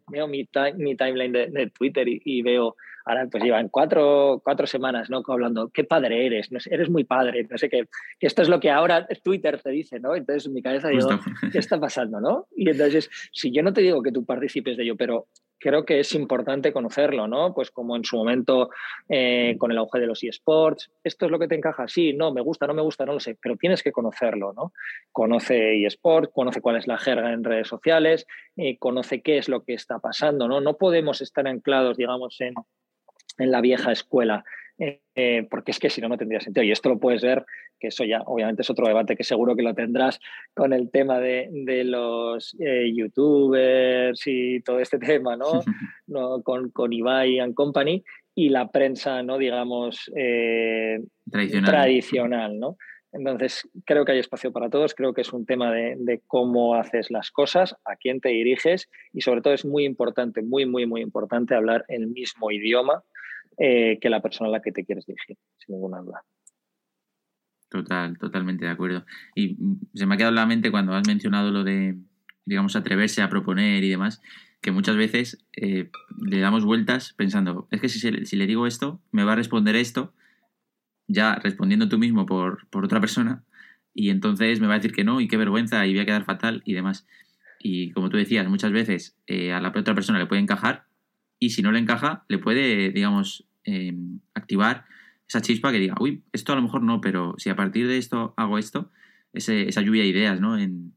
[0.08, 5.22] veo mi, mi timeline de, Twitter y, veo, ahora pues llevan cuatro, cuatro semanas, ¿no?
[5.26, 7.88] Hablando, qué padre eres, eres muy padre, no sé qué.
[8.20, 10.14] Esto es lo que ahora Twitter te dice, ¿no?
[10.14, 11.08] Entonces en mi cabeza digo,
[11.50, 12.46] ¿qué está pasando, no?
[12.54, 15.28] Y entonces, si yo no te digo que tú participes de ello, pero
[15.62, 17.54] creo que es importante conocerlo, ¿no?
[17.54, 18.70] Pues como en su momento
[19.08, 22.32] eh, con el auge de los eSports, esto es lo que te encaja, sí, no,
[22.32, 24.72] me gusta, no me gusta, no lo sé, pero tienes que conocerlo, ¿no?
[25.12, 29.64] Conoce eSports, conoce cuál es la jerga en redes sociales, eh, conoce qué es lo
[29.64, 30.60] que está pasando, ¿no?
[30.60, 32.54] No podemos estar anclados, digamos, en,
[33.38, 34.44] en la vieja escuela
[35.14, 36.64] eh, porque es que si no, no tendría sentido.
[36.64, 37.44] Y esto lo puedes ver,
[37.78, 40.18] que eso ya obviamente es otro debate que seguro que lo tendrás
[40.54, 41.48] con el tema de,
[41.84, 45.62] los eh, youtubers y todo este tema, ¿no?
[46.06, 46.42] ¿no?
[46.42, 48.02] Con, con Ibai and Company
[48.34, 49.38] y la prensa, ¿no?
[49.38, 51.00] Digamos, eh,
[51.64, 52.58] tradicional.
[52.58, 52.76] ¿no?
[53.12, 56.74] Entonces, creo que hay espacio para todos, creo que es un tema de, de, cómo
[56.74, 60.86] haces las cosas, a quién te diriges y sobre todo es muy importante, muy, muy,
[60.86, 63.04] muy importante hablar el mismo idioma
[63.64, 66.24] eh, que la persona a la que te quieres dirigir, sin ninguna duda.
[67.68, 69.06] Total, totalmente de acuerdo.
[69.36, 69.56] Y
[69.94, 71.96] se me ha quedado en la mente cuando has mencionado lo de,
[72.44, 74.20] digamos, atreverse a proponer y demás,
[74.62, 75.90] que muchas veces eh,
[76.26, 80.12] le damos vueltas pensando, es que si, le digo esto, me va a responder esto,
[81.06, 83.44] ya respondiendo tú mismo por, otra persona,
[83.94, 86.24] y entonces me va a decir que no, y qué vergüenza, y voy a quedar
[86.24, 87.06] fatal y demás.
[87.60, 90.86] Y como tú decías, muchas veces eh, a la otra persona le puede encajar,
[91.38, 94.84] y si no le encaja, le puede, digamos, em, activar
[95.28, 97.96] esa chispa que diga, uy, esto a lo mejor no, pero si a partir de
[97.96, 98.90] esto hago esto,
[99.32, 100.58] esa lluvia de ideas, ¿no?
[100.58, 100.92] En,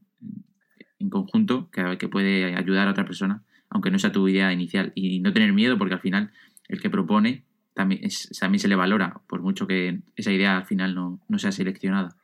[1.10, 4.92] conjunto, que, puede ayudar a otra persona, aunque no sea tu idea inicial.
[4.96, 6.32] Y no tener miedo, porque al final
[6.68, 7.44] el que propone
[7.74, 8.02] también,
[8.40, 12.18] también se le valora, por mucho que esa idea al final no, sea seleccionada.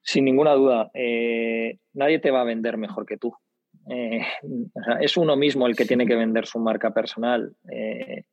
[0.00, 3.34] Sin ninguna duda, eh, nadie te va a vender mejor que tú.
[3.88, 4.22] Eh,
[5.00, 7.54] es uno mismo el que tiene que vender su marca personal.
[7.70, 8.24] Eh,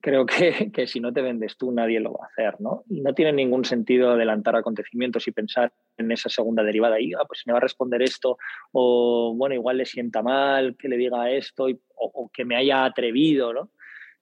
[0.00, 2.84] creo que, que, si no te vendes tú, nadie lo va a hacer, ¿no?
[2.88, 7.24] Y no tiene ningún sentido adelantar acontecimientos y pensar en esa segunda derivada y, ah,
[7.26, 8.38] pues me va a responder esto,
[8.72, 13.52] o bueno, igual le sienta mal que le diga esto, o, que me haya atrevido,
[13.52, 13.70] ¿no?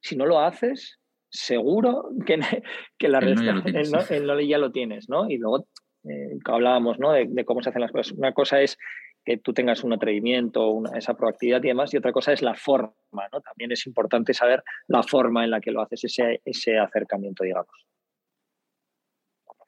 [0.00, 0.98] Si no lo haces,
[1.30, 2.40] seguro que,
[2.98, 3.62] que la respuesta no,
[4.34, 5.30] no, ya lo tienes, ¿no?
[5.30, 5.66] Y luego
[6.08, 7.12] eh, hablábamos, ¿no?
[7.12, 8.12] de, cómo se hacen las cosas.
[8.12, 8.78] Una cosa es
[9.24, 12.92] que tú tengas un atrevimiento, esa proactividad y demás, y otra cosa es la forma,
[13.32, 13.40] ¿no?
[13.40, 17.88] También es importante saber la forma en la que lo haces, ese, ese acercamiento, digamos.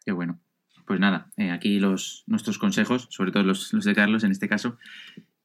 [0.05, 0.41] Qué bueno.
[0.87, 4.77] Pues nada, eh, aquí los, nuestros consejos, sobre todo los, de Carlos en este caso.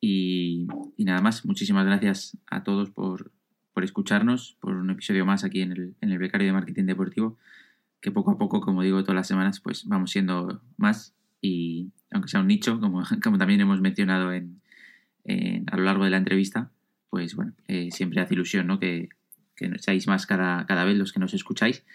[0.01, 0.66] Y,
[0.97, 3.32] nada más, muchísimas gracias a todos por,
[3.76, 7.38] escucharnos, por un episodio más aquí en el, en el Becario de Marketing Deportivo,
[8.01, 12.29] que poco a poco, como digo, todas las semanas, pues vamos siendo más y aunque
[12.29, 14.61] sea un nicho, como, como también hemos mencionado en,
[15.71, 16.71] a lo largo de la entrevista,
[17.09, 18.79] pues bueno, eh, siempre hace ilusión ¿no?
[18.79, 19.09] que,
[19.55, 21.85] que seáis más cada, cada, vez los que nos escucháis.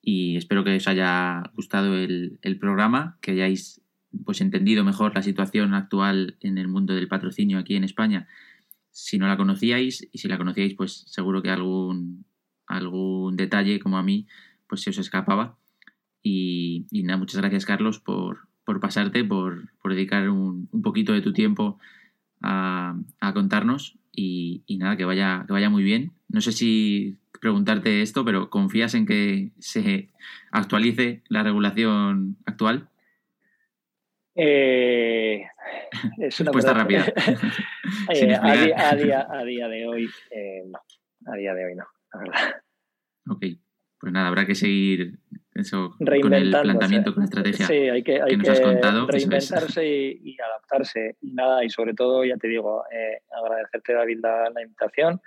[0.00, 3.80] Y espero que os haya gustado el, el, programa, que hayáis
[4.24, 8.28] pues entendido mejor la situación actual en el mundo del patrocinio aquí en España.
[8.90, 12.26] Si no la conocíais y si la conocíais pues seguro que algún,
[12.66, 14.26] algún detalle como a mí
[14.68, 15.56] pues se os escapaba.
[16.22, 21.32] Y, y nada, muchas gracias Carlos por, por pasarte, por, dedicar un, poquito de tu
[21.32, 21.78] tiempo
[22.42, 22.96] a,
[23.32, 26.12] contarnos y, nada, que vaya, que vaya muy bien.
[26.28, 30.08] no sé si preguntarte esto, pero ¿confías en que se
[30.50, 32.88] actualice la regulación actual?
[34.34, 35.44] Eh,
[36.18, 37.04] es una Respuesta rápida.
[38.12, 38.54] Eh, a,
[38.96, 40.78] día, a, día, de hoy, eh, no.
[41.30, 42.62] A día de hoy no, la verdad.
[43.28, 43.44] Ok,
[43.98, 45.18] pues nada, habrá que seguir
[45.54, 48.50] eso con el planteamiento, con la estrategia sí, hay que, hay que
[49.08, 51.16] Reinventarse y, adaptarse.
[51.22, 55.20] Y nada, y sobre todo, ya te digo, eh, agradecerte, David, la, la invitación.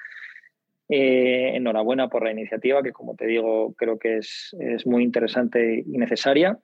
[0.90, 5.98] enhorabuena por la iniciativa, que como te digo, creo que es, es muy interesante y
[5.98, 6.60] necesaria.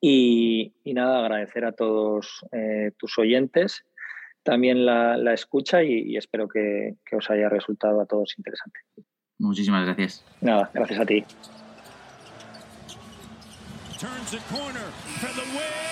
[0.00, 3.84] Y, nada, agradecer a todos eh, tus oyentes
[4.42, 8.80] también la, escucha y, espero que, os haya resultado a todos interesante.
[9.38, 10.24] Muchísimas gracias.
[10.40, 11.24] Nada, gracias a ti.
[13.98, 15.87] turns the corner for the win.